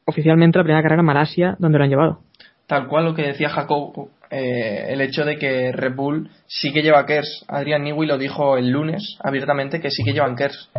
[0.05, 2.19] oficialmente la primera carrera en Malasia donde lo han llevado.
[2.67, 6.81] tal cual lo que decía Jacob, eh, el hecho de que Red Bull sí que
[6.81, 7.45] lleva KERS.
[7.47, 10.71] Adrian Newey lo dijo el lunes abiertamente que sí que llevan KERS.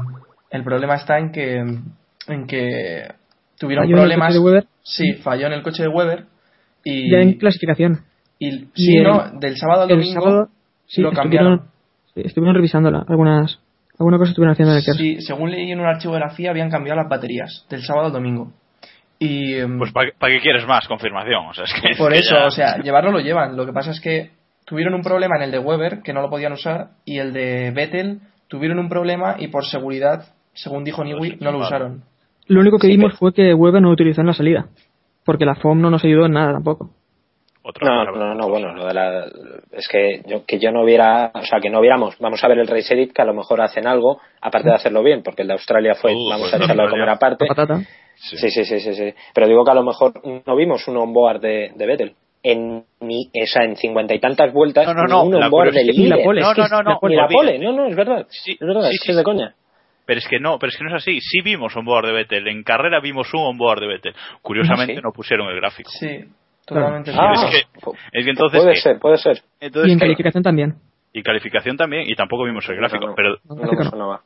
[0.55, 3.09] El problema está en que, en que
[3.59, 4.29] tuvieron Falló en el problemas.
[4.29, 4.65] coche de Weber.
[4.83, 6.25] Sí, falló en el coche de Weber.
[6.85, 8.01] Y, Ya en clasificación.
[8.39, 10.49] y- y sí, el- no, del sábado al El domingo sábado
[10.87, 11.63] sí, lo estuvieron, cambiaron.
[12.17, 13.59] estuvieron revisándola, algunas,
[13.99, 14.85] alguna cosa estuvieron haciendo en el.
[14.95, 18.07] Sí, según leí en un archivo de la FIA habían cambiado las baterías del sábado
[18.07, 18.53] al domingo.
[19.19, 21.47] Y em, Pues ¿para qué quieres más confirmación?
[21.47, 23.57] O sea, es que, por es que eso, ya- o sea, llevarlo lo llevan.
[23.57, 24.31] Lo que pasa es que
[24.67, 27.71] tuvieron un problema en el de Weber que no lo podían usar y el de
[27.71, 32.03] Vettel tuvieron un problema y por seguridad, según dijo Newey, no lo usaron.
[32.47, 34.67] Lo único que vimos fue que Weber no lo utilizó en la salida,
[35.25, 36.91] porque la FOM no nos ayudó en nada tampoco.
[37.67, 39.25] Otra No, cosa, no, no, bueno, lo de la,
[39.73, 42.59] es que yo, que yo no hubiera, o sea, que no viéramos, vamos a ver
[42.59, 45.49] el Race Edit, que a lo mejor hacen algo, aparte de hacerlo bien, porque el
[45.49, 47.47] de Australia fue, Uh, vamos pues a echarlo de no, comer aparte.
[48.17, 48.37] Sí.
[48.37, 49.15] Sí, sí, sí, sí, sí.
[49.35, 50.13] Pero digo que a lo mejor
[50.47, 52.15] no vimos un onboard de, de Vettel.
[52.43, 52.85] En
[53.47, 56.07] sea, en cincuenta y tantas vueltas, No, no, ni no, un la onboard del ni
[56.07, 56.25] la líder.
[56.27, 57.09] pole, No, es que no, no, no.
[57.09, 58.27] Ni la pole, no, no, es verdad.
[58.29, 59.55] Sí, es verdad, sí, es sí, que es de coña.
[60.07, 61.19] Pero es que no, pero es que no es así.
[61.21, 62.47] Sí vimos onboard de Vettel.
[62.49, 64.15] En carrera vimos un onboard de Vettel.
[64.43, 65.03] Curiosamente ¿Ah, sí?
[65.03, 65.91] no pusieron el gráfico.
[65.91, 66.25] Sí,
[66.67, 67.11] totalmente.
[67.15, 68.81] Ah, es que- es que entonces puede ¿qué?
[68.81, 69.43] ser, puede ser.
[69.61, 70.75] Entonces, Y en calificación también.
[71.13, 73.05] Y calificación también, y tampoco vimos el gráfico.
[73.05, 73.15] No, no.
[73.15, 74.23] Pero No, Gráfico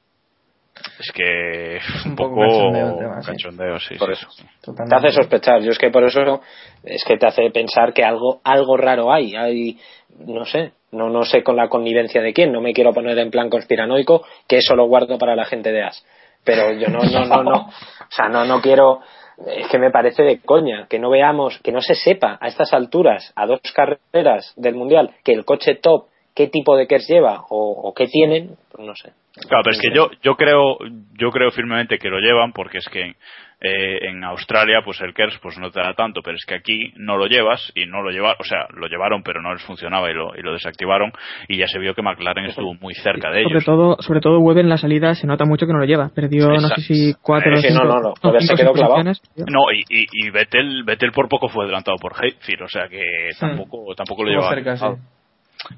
[1.00, 3.30] es que es un un poco poco cachondeo tema, sí.
[3.32, 3.94] cachondeo, sí.
[3.96, 4.74] Por sí, eso.
[4.88, 5.60] Te hace sospechar.
[5.62, 6.40] Yo es que por eso
[6.84, 9.34] es que te hace pensar que algo algo raro hay.
[9.34, 9.78] Hay,
[10.20, 12.52] no sé, no no sé con la connivencia de quién.
[12.52, 15.82] No me quiero poner en plan conspiranoico, que eso lo guardo para la gente de
[15.82, 16.04] As.
[16.44, 17.68] Pero yo no, no, no, no.
[18.08, 19.00] O sea, no, no quiero.
[19.46, 22.72] Es que me parece de coña que no veamos, que no se sepa a estas
[22.72, 27.44] alturas, a dos carreras del mundial, que el coche top, qué tipo de KERS lleva
[27.50, 29.12] o, o qué tienen, pues no sé.
[29.46, 30.78] Claro, pero es que yo, yo creo,
[31.14, 33.14] yo creo firmemente que lo llevan porque es que
[33.60, 36.92] eh, en Australia pues el KERS pues no te da tanto, pero es que aquí
[36.96, 40.10] no lo llevas y no lo llevaron, o sea, lo llevaron pero no les funcionaba
[40.10, 41.10] y lo, y lo desactivaron
[41.48, 43.64] y ya se vio que McLaren estuvo muy cerca de Sobre ellos.
[43.64, 46.10] todo, sobre todo Weber en la salida se nota mucho que no lo lleva.
[46.14, 46.82] Perdió, no Exacto.
[46.82, 48.40] sé si cuatro o cinco, no, no, no.
[48.40, 49.02] Se quedó clavado.
[49.02, 53.02] No, y, y, y Vettel, Vettel por poco fue adelantado por Hayfield, o sea que
[53.40, 54.54] tampoco, tampoco lo llevaba.
[54.54, 54.86] cerca, sí.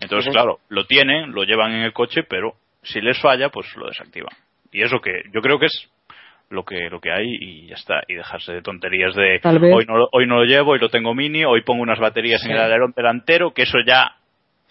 [0.02, 2.52] Entonces, claro, lo tienen, lo llevan en el coche, pero
[2.82, 4.32] si les falla, pues lo desactivan.
[4.70, 5.88] Y eso que yo creo que es
[6.50, 9.72] lo que lo que hay y ya está y dejarse de tonterías de Tal vez-
[9.74, 12.44] hoy no lo- hoy no lo llevo hoy lo tengo mini hoy pongo unas baterías
[12.44, 14.16] en el alerón delantero que eso ya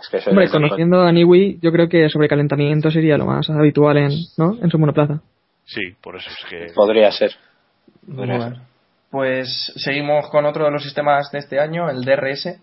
[0.00, 3.96] Es que eso Hombre, conociendo a Niwi, yo creo que sobrecalentamiento sería lo más habitual
[3.98, 4.56] en, ¿no?
[4.60, 5.20] en su monoplaza.
[5.64, 7.32] sí por eso es que podría ser.
[8.06, 8.56] Podría Bueno,
[9.10, 12.58] pues seguimos con otro de los sistemas de este año, el DRS.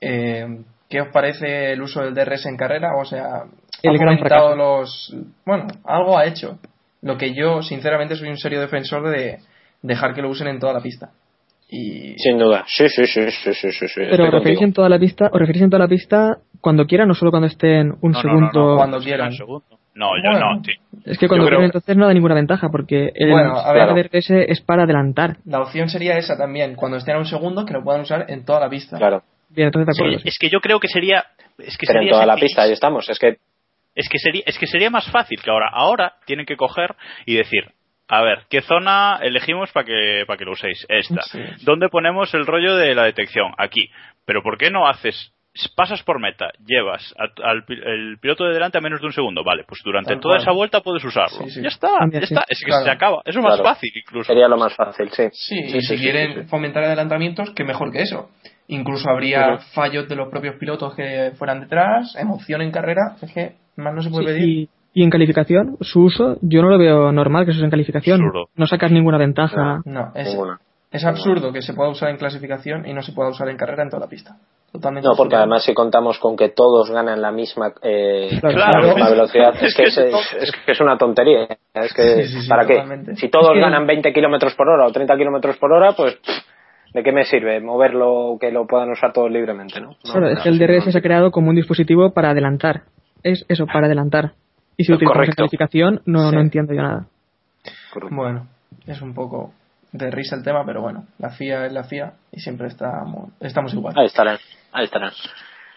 [0.00, 0.46] Eh,
[0.88, 2.96] ¿Qué os parece el uso del DRS en carrera?
[2.96, 3.42] O sea,
[3.82, 5.14] El ha gran los.
[5.44, 6.58] Bueno, algo ha hecho.
[7.02, 9.38] Lo que yo, sinceramente, soy un serio defensor de
[9.82, 11.10] dejar que lo usen en toda la pista.
[11.68, 12.14] Y.
[12.18, 12.64] Sin duda.
[12.68, 13.88] Sí, sí, sí, sí, sí, sí.
[13.88, 14.00] sí.
[14.08, 17.08] Pero os referís en toda la pista, os referís en toda la pista cuando quieran,
[17.08, 18.50] no solo cuando estén un no, segundo.
[18.54, 19.28] no, no, Cuando quieran.
[19.28, 19.66] un segundo.
[19.94, 20.54] no yo Bueno.
[20.56, 20.74] no tío.
[21.04, 24.08] Es que cuando creo- quieran entonces no da ninguna ventaja, porque el Bueno, a ver.
[24.10, 25.38] DRS es para adelantar.
[25.44, 28.44] La opción sería esa también, cuando estén a un segundo, que lo puedan usar en
[28.44, 28.96] toda la pista.
[28.96, 29.22] Claro.
[29.48, 30.18] Bien, entonces de acuerdo.
[30.20, 30.28] sí.
[30.28, 31.24] es que yo creo que sería
[31.58, 33.08] es que Pero en toda la pista, ahí estamos.
[33.08, 33.36] Es que
[33.96, 35.68] Es que sería, es que sería más fácil que ahora.
[35.72, 36.94] Ahora tienen que coger
[37.24, 37.72] y decir,
[38.08, 40.86] a ver, ¿qué zona elegimos para que, para que lo uséis?
[40.88, 41.22] Esta.
[41.22, 41.40] Sí.
[41.62, 43.52] ¿Dónde ponemos el rollo de la detección?
[43.58, 43.90] Aquí.
[44.24, 45.32] Pero ¿por qué no haces,
[45.74, 49.42] pasas por meta, llevas a- al el piloto de delante a menos de un segundo?
[49.44, 50.42] Vale, pues durante Tal toda cual.
[50.42, 51.38] esa vuelta puedes usarlo.
[51.44, 51.62] Sí, sí.
[51.62, 52.24] Ya está, ya sí.
[52.34, 52.44] está.
[52.48, 52.84] Es que Claro.
[52.84, 53.22] se acaba.
[53.24, 53.68] Eso es más Claro.
[53.70, 54.26] fácil incluso.
[54.26, 55.24] sería lo más fácil, sí.
[55.32, 56.46] Sí, Sí, y si sí, quieren sí, sí.
[56.48, 58.30] fomentar adelantamientos, que mejor que eso.
[58.68, 63.52] Incluso habría fallos de los propios pilotos que fueran detrás, emoción en carrera, es que
[63.76, 64.48] más no se puede Sí, pedir.
[64.94, 67.70] y, y en calificación, su uso, yo no lo veo normal que se use en
[67.70, 68.20] calificación.
[68.20, 68.48] Absurdo.
[68.56, 69.80] No sacas ninguna ventaja.
[69.84, 70.58] No, es, Ninguna.
[70.90, 73.82] Es absurdo que se pueda usar en clasificación y no se pueda usar en carrera
[73.82, 74.36] en toda la pista.
[74.76, 78.80] Totalmente No, porque además si contamos con que todos ganan la misma, eh, Claro.
[78.80, 81.48] la misma velocidad, es, que es, es es que es una tontería.
[81.74, 82.74] Es que, Sí, sí, sí, ¿para qué?
[82.74, 83.16] totalmente.
[83.16, 86.18] Si todos Es que- ganan 20 kilómetros por hora o 30 kilómetros por hora, pues
[86.94, 89.88] ¿de qué me sirve moverlo que lo puedan usar todos libremente, no?
[89.90, 92.82] No, Claro, es que el DRS se ha creado como un dispositivo para adelantar.
[93.22, 94.32] Es eso, para adelantar.
[94.76, 95.36] Y si utilizamos Correcto.
[95.36, 96.34] calificación, no, Sí.
[96.36, 97.06] no entiendo yo nada.
[97.92, 98.14] Correcto.
[98.14, 98.46] Bueno,
[98.86, 99.52] es un poco
[99.92, 103.72] de risa el tema, pero bueno, la FIA es la FIA y siempre estamos, estamos
[103.72, 103.94] igual.
[103.96, 104.36] Ahí estarán,
[104.76, 105.12] ahí estarán.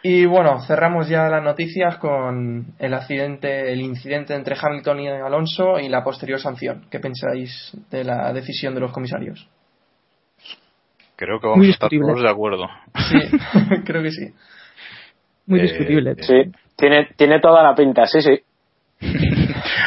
[0.01, 5.77] Y bueno, cerramos ya las noticias con el accidente, el incidente entre Hamilton y Alonso
[5.79, 6.85] y la posterior sanción.
[6.89, 9.47] ¿Qué pensáis de la decisión de los comisarios?
[11.17, 12.65] Creo que vamos a estar todos de acuerdo.
[13.09, 13.19] Sí,
[13.85, 14.33] creo que sí.
[15.47, 16.15] Muy Eh, discutible.
[16.21, 18.39] Sí, tiene, tiene toda la pinta, sí, sí.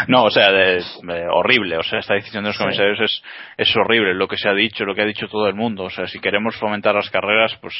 [0.08, 1.76] No, o sea, de- de- horrible.
[1.78, 2.62] O sea, esta decisión de los Sí.
[2.62, 3.22] comisarios es,
[3.56, 4.14] es horrible.
[4.14, 5.84] Lo que se ha dicho, lo que ha dicho todo el mundo.
[5.84, 7.74] O sea, si queremos fomentar las carreras, pues.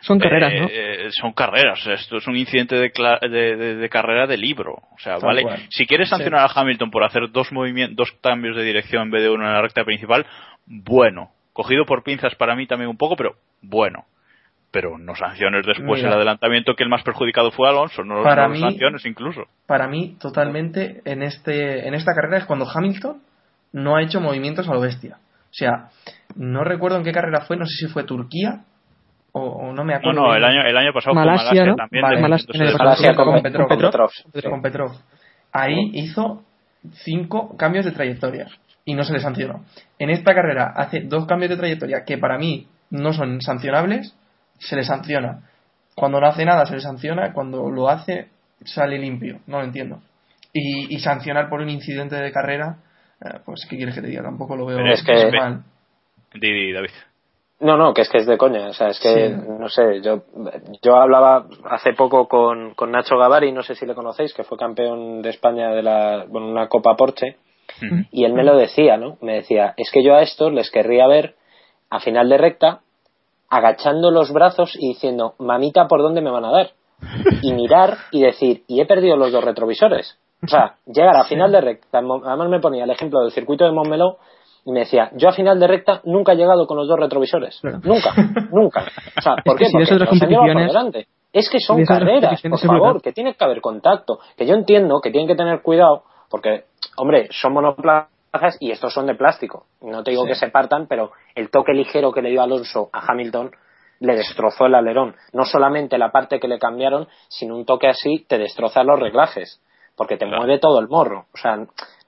[0.00, 0.68] Son carreras, eh, ¿no?
[0.70, 1.80] eh, son carreras.
[1.80, 4.72] O sea, esto es un incidente de, cla- de, de- de carrera de libro.
[4.74, 5.42] O sea, Tal vale.
[5.42, 5.58] cual.
[5.70, 6.16] Si quieres Sí.
[6.16, 9.46] sancionar a Hamilton por hacer dos movimientos, dos cambios de dirección en vez de uno
[9.46, 10.26] en la recta principal,
[10.66, 11.30] bueno.
[11.52, 14.04] Cogido por pinzas para mí también un poco, pero bueno.
[14.72, 16.08] Pero no sanciones después Mira.
[16.08, 18.02] el adelantamiento que el más perjudicado fue Alonso.
[18.04, 19.42] No, Para no mí- sanciones incluso.
[19.66, 23.18] Para mí, totalmente, en, este, en esta carrera es cuando Hamilton
[23.72, 25.16] no ha hecho movimientos a lo bestia.
[25.16, 25.90] O sea,
[26.36, 28.62] no recuerdo en qué carrera fue, no sé si fue Turquía
[29.32, 30.20] o, o no me No, acuerdo.
[30.22, 30.50] no, el bien.
[30.52, 31.76] año, el año pasado Malasia, con Malasia ¿no?
[31.76, 32.02] también.
[32.02, 32.16] Vale.
[32.16, 33.68] de Malasia, el de- con, con Petrov.
[33.68, 33.68] Petrov.
[33.68, 34.10] con Petrov.
[34.32, 34.50] Petrov.
[34.52, 34.92] con Petrov.
[35.52, 36.42] Ahí hizo
[37.04, 38.46] cinco cambios de trayectoria
[38.86, 39.64] y no se le sancionó.
[39.98, 44.16] En esta carrera hace dos cambios de trayectoria que para mí no son sancionables,
[44.66, 45.42] se le sanciona.
[45.94, 48.28] Cuando no hace nada se le sanciona, cuando lo hace
[48.64, 50.00] sale limpio, no lo entiendo.
[50.52, 52.76] Y, y sancionar por un incidente de carrera,
[53.24, 55.64] eh, pues qué quieres que te diga, tampoco lo veo Pero es que- mal.
[56.34, 56.90] David.
[57.60, 58.68] No, no, que es que es de coña.
[58.68, 59.34] O sea, es que, Sí.
[59.58, 60.24] no sé, yo,
[60.82, 64.58] yo hablaba hace poco con, con Nacho Gavari, no sé si le conocéis, que fue
[64.58, 67.36] campeón de España de la, bueno, una Copa Porsche,
[68.10, 69.16] y él me lo decía, ¿no?
[69.20, 71.36] Me decía, es que yo a estos les querría ver
[71.90, 72.80] a final de recta
[73.52, 76.70] agachando los brazos y diciendo, mamita, ¿por dónde me van a dar?
[77.42, 80.16] Y mirar y decir, y he perdido los dos retrovisores.
[80.42, 83.72] O sea, llegar a final de recta, además me ponía el ejemplo del circuito de
[83.72, 84.16] Montmeló
[84.64, 87.58] y me decía, yo a final de recta nunca he llegado con los dos retrovisores.
[87.60, 87.80] Claro.
[87.84, 88.14] Nunca,
[88.50, 88.86] nunca.
[89.18, 89.66] O sea, ¿por qué?
[89.70, 91.06] Porque por competiciones- delante.
[91.34, 94.18] Es que son si carreras, por favor, que tiene que haber contacto.
[94.36, 96.64] Que yo entiendo que tienen que tener cuidado, porque,
[96.96, 98.08] hombre, son monoplazas
[98.60, 99.66] y estos son de plástico.
[99.82, 100.30] No te digo Sí.
[100.30, 103.50] que se partan, pero el toque ligero que le dio Alonso a Hamilton
[104.00, 105.14] le destrozó el alerón.
[105.32, 109.60] No solamente la parte que le cambiaron, sino un toque así te destroza los reglajes.
[109.94, 110.38] Porque te Claro.
[110.42, 111.26] mueve todo el morro.
[111.34, 111.56] O sea,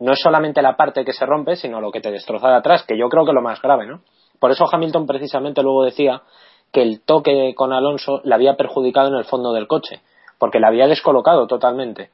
[0.01, 2.83] no es solamente la parte que se rompe, sino lo que te destroza de atrás,
[2.85, 4.01] que yo creo que es lo más grave, ¿no?
[4.41, 6.23] Por eso Hamilton precisamente luego decía
[6.73, 10.01] que el toque con Alonso le había perjudicado en el fondo del coche,
[10.39, 12.11] porque le había descolocado totalmente.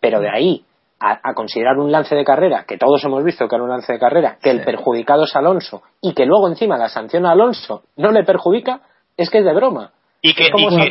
[0.00, 0.64] Pero de ahí
[1.00, 3.92] a, a considerar un lance de carrera, que todos hemos visto que era un lance
[3.92, 7.84] de carrera, que el perjudicado es Alonso, y que luego encima la sanción a Alonso
[7.96, 8.80] no le perjudica,
[9.16, 9.92] es que es de broma.
[10.22, 10.90] Y que, y, que-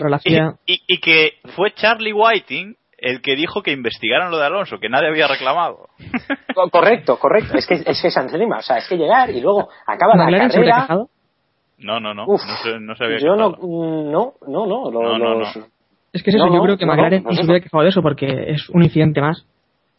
[0.66, 4.80] y- y- y que fue Charlie Whiting el que dijo que investigaran lo de Alonso,
[4.80, 5.90] que nadie había reclamado.
[6.56, 7.56] Co- Correcto, correcto.
[7.58, 10.24] Es que es que es encima, o sea, es que llegar y luego acaba la
[10.24, 10.88] ¿McLaren se habría carrera.
[10.88, 11.10] quejado?
[11.80, 12.26] No, no, no.
[12.26, 15.56] Uf, no, se, no se había yo no, no, no, no, lo- No, no, los-
[15.58, 15.66] no.
[16.14, 18.02] Es que es eso, No, yo creo que McLaren no se hubiera quejado de eso
[18.02, 19.46] porque es un incidente más.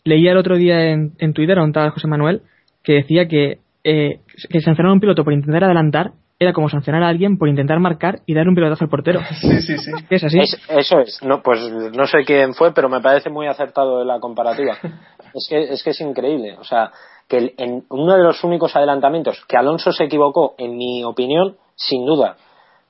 [0.08, 2.42] Leía el otro día en, en Twitter a un tal José Manuel
[2.82, 7.02] que decía que, eh, que sancionar a un piloto por intentar adelantar era como sancionar
[7.02, 9.20] a alguien por intentar marcar y dar un pilotazo al portero.
[9.40, 9.90] Sí, sí, sí.
[10.08, 10.38] ¿Es así?
[10.38, 11.20] Es- eso es.
[11.22, 14.76] No, pues no sé quién fue, pero me parece muy acertado la comparativa.
[15.34, 16.56] es, que, es que es increíble.
[16.58, 16.90] O sea,
[17.28, 21.56] que el- en uno de los únicos adelantamientos que Alonso se equivocó, en mi opinión,
[21.74, 22.36] sin duda,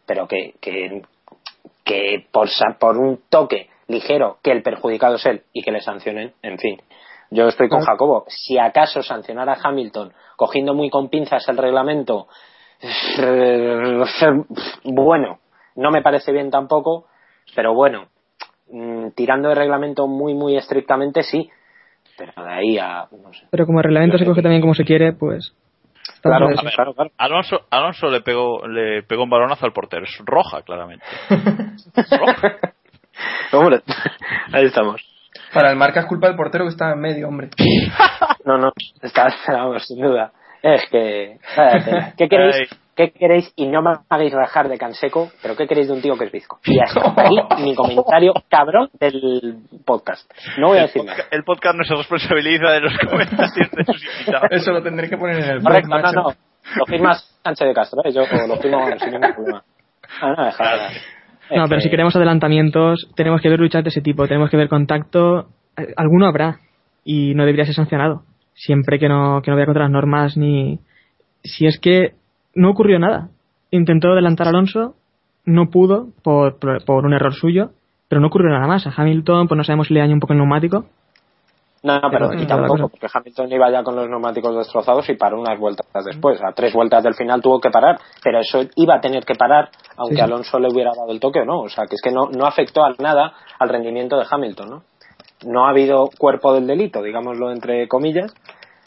[0.06, 1.02] pero que, que,
[1.84, 5.80] que por, sa- por un toque ligero que el perjudicado es él y que le
[5.80, 6.76] sancionen, en fin.
[7.30, 7.92] Yo estoy con Claro.
[7.92, 8.24] Jacobo.
[8.28, 12.28] Si acaso sancionar a Hamilton cogiendo muy con pinzas el reglamento,
[14.84, 15.38] bueno,
[15.76, 17.06] no me parece bien tampoco,
[17.54, 18.08] pero bueno,
[18.70, 21.50] mm, tirando el reglamento muy, muy estrictamente, sí.
[22.16, 23.06] Pero de ahí a.
[23.12, 23.46] No sé.
[23.50, 25.54] Pero como el reglamento se coge también como se quiere, pues...
[26.14, 26.46] está Claro.
[26.46, 27.10] A ver, claro, claro.
[27.16, 30.04] Alonso, Alonso le pegó le pegó un balonazo al portero.
[30.04, 31.04] Es roja, claramente.
[32.18, 32.58] roja.
[33.52, 33.80] Hombre,
[34.52, 35.00] ahí estamos.
[35.54, 37.50] Para el marca es culpa del portero que está en medio, hombre.
[38.44, 38.72] No, no,
[39.02, 40.32] está, vamos, sin duda.
[40.62, 41.36] Es que.
[41.54, 42.14] cállate.
[42.16, 42.56] ¿Qué queréis?
[42.56, 42.78] Ay.
[42.96, 43.52] ¿Qué queréis?
[43.56, 46.32] Y no me hagáis rajar de canseco, pero ¿qué queréis de un tío que es
[46.32, 46.58] bizco?
[46.64, 50.30] Y hasta ahí mi comentario cabrón del podcast.
[50.56, 51.16] No voy a El decir nada.
[51.16, 54.48] podcast, el podcast no se responsabiliza de los comentarios de sus invitados.
[54.50, 56.12] Eso lo tendré que poner en el Correcto, no, macho.
[56.14, 56.32] no.
[56.76, 58.12] lo firmas Sánchez de Castro, ¿eh?
[58.12, 59.62] yo lo firmo sin ningún problema.
[60.22, 60.78] Ah, no, dejar.
[61.54, 64.68] No, pero si queremos adelantamientos, tenemos que ver luchas de ese tipo, tenemos que ver
[64.68, 65.48] contacto.
[65.76, 66.60] Eh, Alguno habrá
[67.04, 68.22] y no debería ser sancionado.
[68.54, 70.80] Siempre que no, que no vaya contra las normas ni.
[71.42, 72.14] Si es que
[72.54, 73.30] no ocurrió nada.
[73.70, 74.96] Intentó adelantar a Alonso,
[75.44, 77.70] no pudo por, por, por un error suyo,
[78.08, 78.86] pero no ocurrió nada más.
[78.86, 80.86] A Hamilton, pues no sabemos si le dañó un poco el neumático.
[81.82, 85.40] No, pero Pero, y tampoco, porque Hamilton iba ya con los neumáticos destrozados y paró
[85.40, 86.40] unas vueltas después.
[86.42, 89.68] A tres vueltas del final tuvo que parar, pero eso iba a tener que parar,
[89.96, 90.22] aunque Sí.
[90.22, 91.60] Alonso le hubiera dado el toque o no.
[91.60, 94.82] O sea, que es que no, no afectó a nada al rendimiento de Hamilton, ¿no?
[95.46, 98.34] No ha habido cuerpo del delito, digámoslo entre comillas,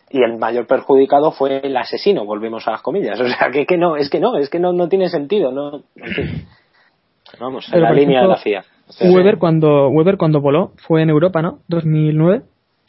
[0.09, 3.19] y el mayor perjudicado fue el asesino, volvemos a las comillas.
[3.21, 5.83] O sea, que, que no, es que no, es que no, no tiene sentido, no.
[5.95, 6.45] en fin.
[7.39, 8.65] Vamos, en la línea de la FIA.
[8.89, 11.59] O sea, Weber cuando, Weber cuando voló fue en Europa, ¿no?
[11.69, 12.43] 2009,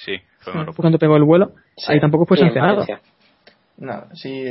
[0.05, 0.77] Sí, fue fue Europa.
[0.81, 1.53] cuando pegó el vuelo.
[1.77, 2.85] sí, Ahí tampoco fue sí, sancionado.
[3.79, 4.45] Nada, sí.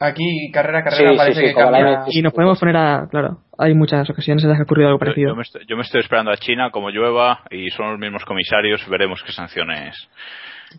[0.00, 2.04] Aquí, carrera a carrera, Sí, parece sí, que cambia.
[2.08, 3.06] Y nos podemos poner a.
[3.10, 5.30] Claro, hay muchas ocasiones en las que ha ocurrido algo parecido.
[5.30, 8.24] yo me estoy, yo me estoy esperando a China, como llueva y son los mismos
[8.24, 10.08] comisarios, veremos qué sanciones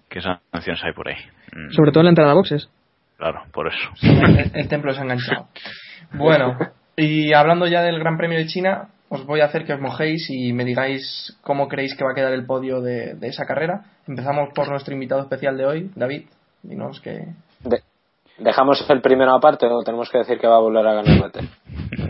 [0.10, 1.16] qué sanciones hay por ahí.
[1.54, 2.70] Mm, Sobre todo en la entrada a boxes.
[3.18, 3.90] Claro, por eso.
[4.02, 5.48] el, el templo se ha enganchado.
[6.14, 6.58] Bueno,
[6.98, 10.30] y hablando ya del Gran Premio de China, os voy a hacer que os mojéis
[10.30, 13.82] y me digáis cómo creéis que va a quedar el podio de, de esa carrera.
[14.08, 16.24] Empezamos por nuestro invitado especial de hoy, David.
[16.64, 17.26] Dinos que.
[17.64, 17.82] De-
[18.38, 21.50] ¿Dejamos el primero aparte o tenemos que decir que va a volver a ganar Vettel?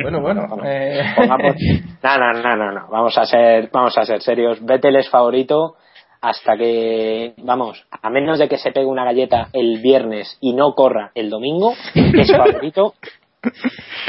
[0.02, 0.48] Bueno, bueno.
[0.66, 1.56] eh, Pongamos-
[2.04, 2.88] No, no, no, no, no.
[2.90, 4.64] Vamos a ser, vamos a ser serios.
[4.66, 5.76] Vettel es favorito
[6.22, 10.74] hasta que, vamos, a menos de que se pegue una galleta el viernes y no
[10.74, 12.96] corra el domingo, es favorito.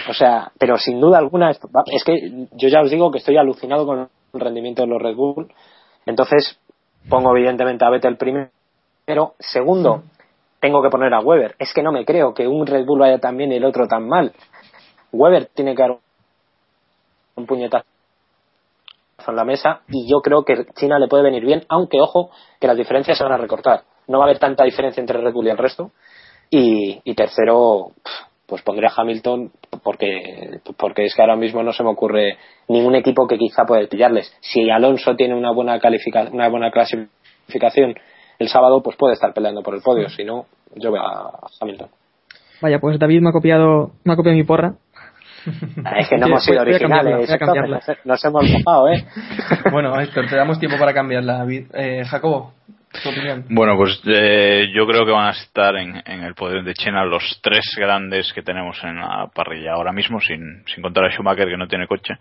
[0.08, 3.86] O sea, pero sin duda alguna, es que yo ya os digo que estoy alucinado
[3.86, 5.52] con el rendimiento de los Red Bull.
[6.04, 6.58] Entonces,
[7.08, 8.50] pongo evidentemente a Vettel primero.
[9.38, 10.02] Segundo,
[10.60, 11.54] tengo que poner a Weber.
[11.58, 13.86] Es que no me creo que un Red Bull vaya tan bien y el otro
[13.86, 14.32] tan mal.
[15.12, 15.98] Weber tiene que dar
[17.36, 17.84] un puñetazo
[19.26, 22.30] en la mesa y yo creo que China le puede venir bien, aunque ojo
[22.60, 23.82] que las diferencias se van a recortar.
[24.08, 25.90] No va a haber tanta diferencia entre Red Bull y el resto.
[26.48, 27.92] Y, y tercero,
[28.46, 29.50] pues pondré a Hamilton
[29.82, 32.38] porque, porque es que ahora mismo no se me ocurre
[32.68, 34.32] ningún equipo que quizá pueda pillarles.
[34.40, 37.94] Si Alonso tiene una buena, califica, una buena clasificación
[38.38, 40.08] el sábado, pues puede estar peleando por el podio.
[40.08, 41.88] Si no, yo veo a Hamilton.
[42.60, 44.74] Vaya, pues David me ha copiado, me ha copiado mi porra.
[45.84, 47.30] Ah, Es que no Voy a- hemos sido originales.
[48.04, 49.04] Nos hemos mojado, ¿eh?
[49.72, 51.66] bueno, Héctor, te damos tiempo para cambiarla, David.
[51.74, 52.52] Eh, Jacobo,
[53.02, 53.44] tu opinión.
[53.50, 57.04] Bueno, pues eh, yo creo que van a estar en, en el poder de China
[57.04, 61.48] los tres grandes que tenemos en la parrilla ahora mismo, sin, sin contar a Schumacher
[61.48, 62.14] que no tiene coche.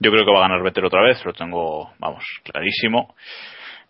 [0.00, 3.14] Yo creo que va a ganar Vettel otra vez, lo tengo, vamos, clarísimo.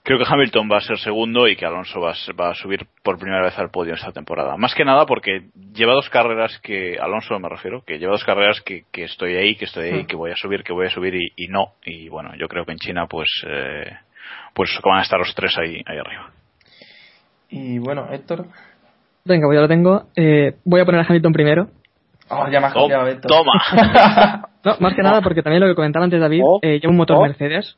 [0.07, 2.55] Creo que Hamilton va a ser segundo y que Alonso va a, ser- va a
[2.55, 4.55] subir por primera vez al podio esta temporada.
[4.59, 8.61] Más que nada porque lleva dos carreras que, Alonso me refiero, que lleva dos carreras
[8.61, 10.07] que, que estoy ahí, que estoy ahí, Mm.
[10.07, 11.73] que voy a subir, que voy a subir y, y no.
[11.87, 13.97] Y bueno, yo creo que en China pues, eh,
[14.55, 16.31] pues van a estar los tres ahí, ahí arriba.
[17.51, 18.47] Y bueno, Héctor.
[19.25, 20.05] Venga, pues ya lo tengo.
[20.17, 21.69] Eh, voy a poner a Hamilton primero.
[22.29, 23.31] Oh, ya me has copiado, Héctor.
[23.31, 24.49] toma.
[24.65, 26.97] No, más que nada porque también lo que comentaba antes David, Oh, eh, lleva un
[26.97, 27.23] motor oh.
[27.23, 27.77] Mercedes.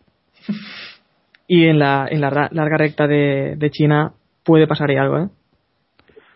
[1.48, 4.12] Y en la, en la larga recta de, de China
[4.44, 5.28] puede pasar ahí algo, ¿eh?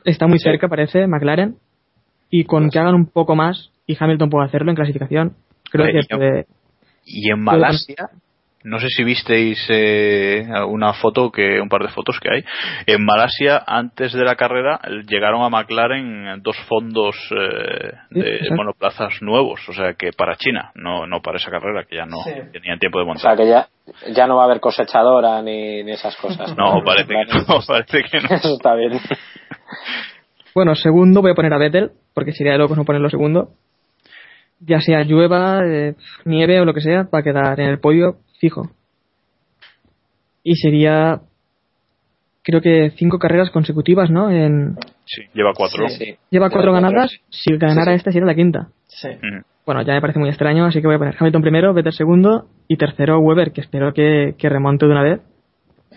[0.05, 0.45] Está muy Sí.
[0.45, 1.55] cerca, parece, McLaren.
[2.31, 5.37] Y con que hagan un poco más, y Hamilton puede hacerlo en clasificación,
[5.71, 6.47] creo que yo- puede,
[7.05, 8.11] Y en Malasia,
[8.63, 12.45] no sé si visteis eh, una foto, que un par de fotos que hay.
[12.87, 19.23] En Malasia, antes de la carrera, llegaron a McLaren dos fondos eh, Sí, de monoplazas
[19.23, 22.33] nuevos, o sea que para China, no, no para esa carrera, que ya no Sí.
[22.53, 23.37] tenían tiempo de O sea montar.
[23.37, 23.69] que ya,
[24.13, 26.55] ya no va a haber cosechadora ni, ni esas cosas.
[26.57, 28.37] No, parece que no, parece que no.
[28.37, 29.01] Eso está bien.
[30.55, 33.51] Bueno, segundo voy a poner a Vettel, porque sería de locos no ponerlo segundo.
[34.59, 35.95] Ya sea llueva, eh,
[36.27, 38.71] nieve o lo que sea, va a quedar en el podio fijo.
[40.43, 41.21] Y sería,
[42.43, 44.31] creo que cinco carreras consecutivas, ¿no?
[44.31, 45.89] En, Sí, lleva cuatro.
[45.89, 45.97] Sí.
[45.97, 46.17] Sí.
[46.31, 47.51] lleva cuatro Lleva ganadas, sí.
[47.51, 47.97] si ganara Sí, sí.
[47.97, 48.69] esta sería la quinta.
[48.87, 49.09] Sí.
[49.67, 52.49] Bueno, ya me parece muy extraño, así que voy a poner Hamilton primero, Vettel segundo
[52.69, 55.21] y tercero Weber, que espero que, que remonte de una vez,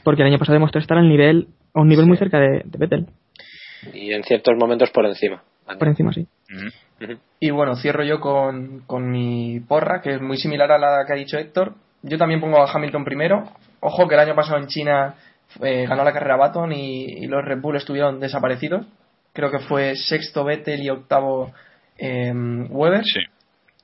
[0.04, 2.78] porque el año pasado demostró estar al nivel, a un nivel muy cerca de, de
[2.78, 3.08] Vettel,
[3.94, 5.44] Y en ciertos momentos por encima.
[5.80, 6.28] por encima sí.
[7.40, 11.14] Y bueno, cierro yo con, con mi porra, que es muy similar a la que
[11.14, 11.74] ha dicho Héctor.
[12.04, 13.44] Yo también pongo a Hamilton primero.
[13.80, 15.16] Ojo que el año pasado en China
[15.62, 18.86] eh, ganó la carrera Baton y, y los Red Bull estuvieron desaparecidos.
[19.34, 21.52] Creo que fue sexto Vettel y octavo
[21.98, 23.04] eh, Weber.
[23.04, 23.22] Sí.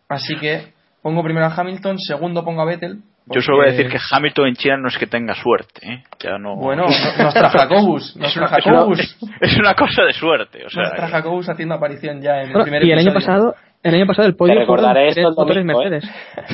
[0.08, 3.02] Así que pongo primero a Hamilton, segundo pongo a Vettel.
[3.32, 6.04] Yo solo voy a decir que Hamilton en China no es que tenga suerte, ¿eh?
[6.20, 6.56] Ya no...
[6.56, 9.18] Bueno, nuestra Jacobus, nuestra Jacobus.
[9.40, 10.82] Es una cosa de suerte, o sea...
[10.82, 14.28] Nuestra Jacobus haciendo aparición ya en el primer Y el año pasado, el año pasado
[14.28, 16.04] el podio fueron tres motores Mercedes.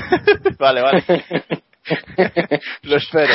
[0.59, 1.03] vale, vale.
[2.84, 3.34] lo espero.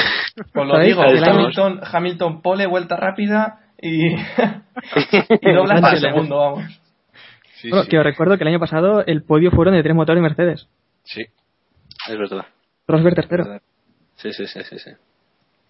[0.53, 6.81] Pues lo digo, Hamilton, Hamilton pole, vuelta rápida y, y doblas al segundo, vamos.
[7.69, 10.69] bueno, que os recuerdo que el año pasado el podio fueron de tres motores Mercedes.
[11.05, 11.23] Sí,
[12.09, 12.47] es verdad.
[12.87, 13.61] Rosberg tercero.
[14.17, 14.91] Sí, sí, sí, sí, sí.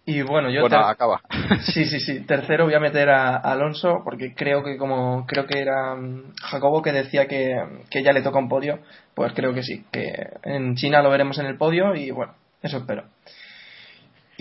[0.07, 1.21] Y bueno, yo bueno, acaba.
[1.61, 2.21] Sí, sí, sí.
[2.21, 6.83] Tercero voy a meter a, Alonso porque creo que como creo que era mm, Jacobo
[6.83, 7.57] que decía que,
[7.91, 8.81] que ya le toca un podio,
[9.15, 12.79] pues creo que sí, que en China lo veremos en el podio y bueno, eso
[12.79, 13.05] espero.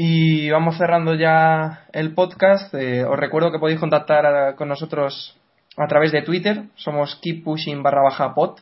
[0.01, 2.73] Y vamos cerrando ya el podcast.
[2.73, 5.37] Eh, os recuerdo que podéis contactar con nosotros
[5.75, 6.63] a través de Twitter.
[6.75, 8.59] Somos keep pushing barra baja pod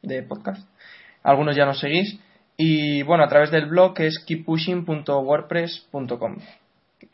[0.00, 0.66] de podcast.
[1.22, 2.18] Algunos ya nos seguís.
[2.62, 6.36] Y bueno, a través del blog que es keeppushing.wordpress.com.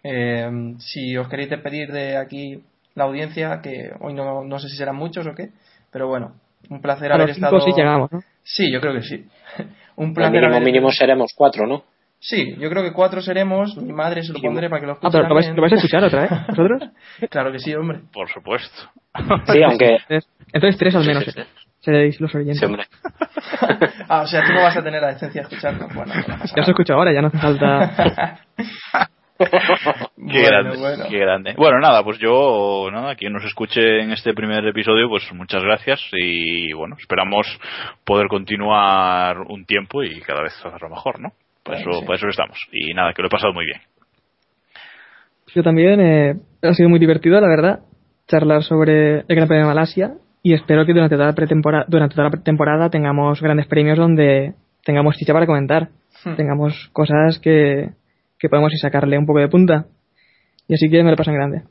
[0.02, 2.60] Eh, si os queréis despedir de aquí
[2.96, 5.50] la audiencia, que hoy no, no sé si serán muchos o qué,
[5.92, 6.32] pero bueno,
[6.68, 7.60] un placer haber estado.
[7.60, 8.24] Sí, llegamos, ¿no?
[8.42, 9.24] sí, yo creo que sí.
[9.96, 10.32] un placer.
[10.32, 10.64] Mínimo, haber...
[10.64, 11.84] mínimo seremos cuatro, ¿no?
[12.18, 13.76] Sí, yo creo que cuatro seremos.
[13.76, 15.06] Mi madre se lo pondré para que lo escuche.
[15.06, 16.30] Ah, pero ¿lo vais, ¿lo vais, a escuchar otra vez?
[16.48, 16.90] ¿Vosotros?
[17.30, 18.00] claro que sí, hombre.
[18.12, 18.90] Por supuesto.
[19.46, 19.98] Sí, aunque.
[20.52, 21.24] Entonces tres al menos.
[21.86, 22.58] Sí, sí, sí seréis los oyentes.
[22.58, 22.84] Sí, hombre.
[24.08, 25.94] ah, o sea, tú no vas a tener la decencia de escucharnos.
[25.94, 28.40] Bueno, no ya os escucho ahora, ya no hace falta.
[29.38, 31.04] qué grande, bueno.
[31.08, 31.54] qué grande.
[31.56, 36.00] Bueno, nada, pues yo, nada, quien nos escuche en este primer episodio, pues muchas gracias
[36.12, 37.46] y bueno, esperamos
[38.04, 41.30] poder continuar un tiempo y cada vez hacerlo mejor, ¿no?
[41.62, 42.58] Por eso, por eso estamos.
[42.72, 43.80] Y nada, que lo he pasado muy bien.
[45.54, 47.80] Yo también, eh, ha sido muy divertido, la verdad,
[48.28, 50.14] charlar sobre el Gran Premio de Malasia
[50.46, 54.54] y espero que durante toda la pretemporada, durante toda la temporada tengamos grandes premios donde
[54.84, 55.88] tengamos chicha para comentar,
[56.24, 56.36] hmm.
[56.36, 57.90] tengamos cosas que,
[58.38, 59.86] que podemos y sacarle un poco de punta.
[60.68, 61.64] Y así que me lo pasan grande.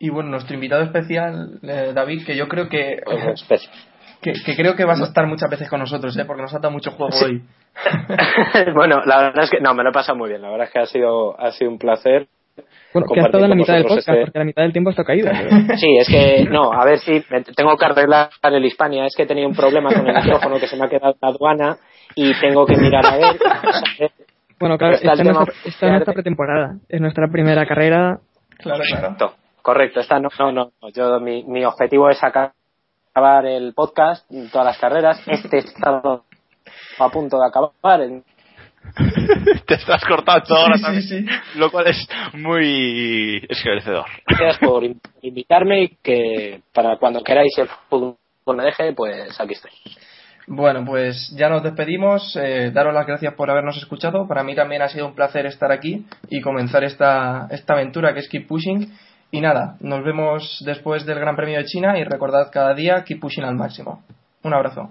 [0.00, 3.02] Y bueno, nuestro invitado especial, eh, David, que yo creo que,
[4.20, 6.24] que, que, creo que vas a estar muchas veces con nosotros, ¿eh?
[6.24, 7.40] porque nos ha dado mucho juego hoy.
[8.74, 10.42] bueno, la verdad es que no, me lo he pasado muy bien.
[10.42, 12.26] La verdad es que ha sido, ha sido un placer.
[12.92, 14.90] Bueno, que ha estado en la mitad del podcast, este porque la mitad del tiempo
[14.90, 15.30] está caído.
[15.76, 17.22] Sí, es que, no, a ver si
[17.54, 19.06] tengo que arreglar el Hispania.
[19.06, 21.18] Es que he tenido un problema con el micrófono que se me ha quedado en
[21.20, 21.76] la aduana
[22.14, 24.10] y tengo que mirar a ver.
[24.58, 26.76] Bueno, claro, está, en nuestra, pretemporada.
[26.88, 28.18] Es nuestra primera carrera.
[28.58, 29.02] Claro, claro.
[29.02, 30.00] Correcto, correcto.
[30.00, 30.70] Esta no, no, no.
[30.92, 35.22] Yo, mi, mi objetivo es acabar el podcast, todas las carreras.
[35.28, 36.02] Este está
[36.98, 38.00] a punto de acabar.
[38.00, 38.24] En
[39.66, 41.58] Te estás cortando ahora también, sí, sí.
[41.58, 44.06] lo cual es muy esclarecedor.
[44.26, 44.84] Gracias por
[45.22, 48.16] invitarme y que para cuando queráis el fútbol
[48.56, 49.70] me deje, pues aquí estoy.
[50.46, 52.34] Bueno, pues ya nos despedimos.
[52.36, 54.26] Eh, daros las gracias por habernos escuchado.
[54.26, 58.20] Para mí también ha sido un placer estar aquí y comenzar esta, esta aventura que
[58.20, 58.90] es Keep Pushing.
[59.30, 63.20] Y nada, nos vemos después del Gran Premio de China y recordad cada día Keep
[63.20, 64.02] Pushing al máximo.
[64.42, 64.90] Un abrazo.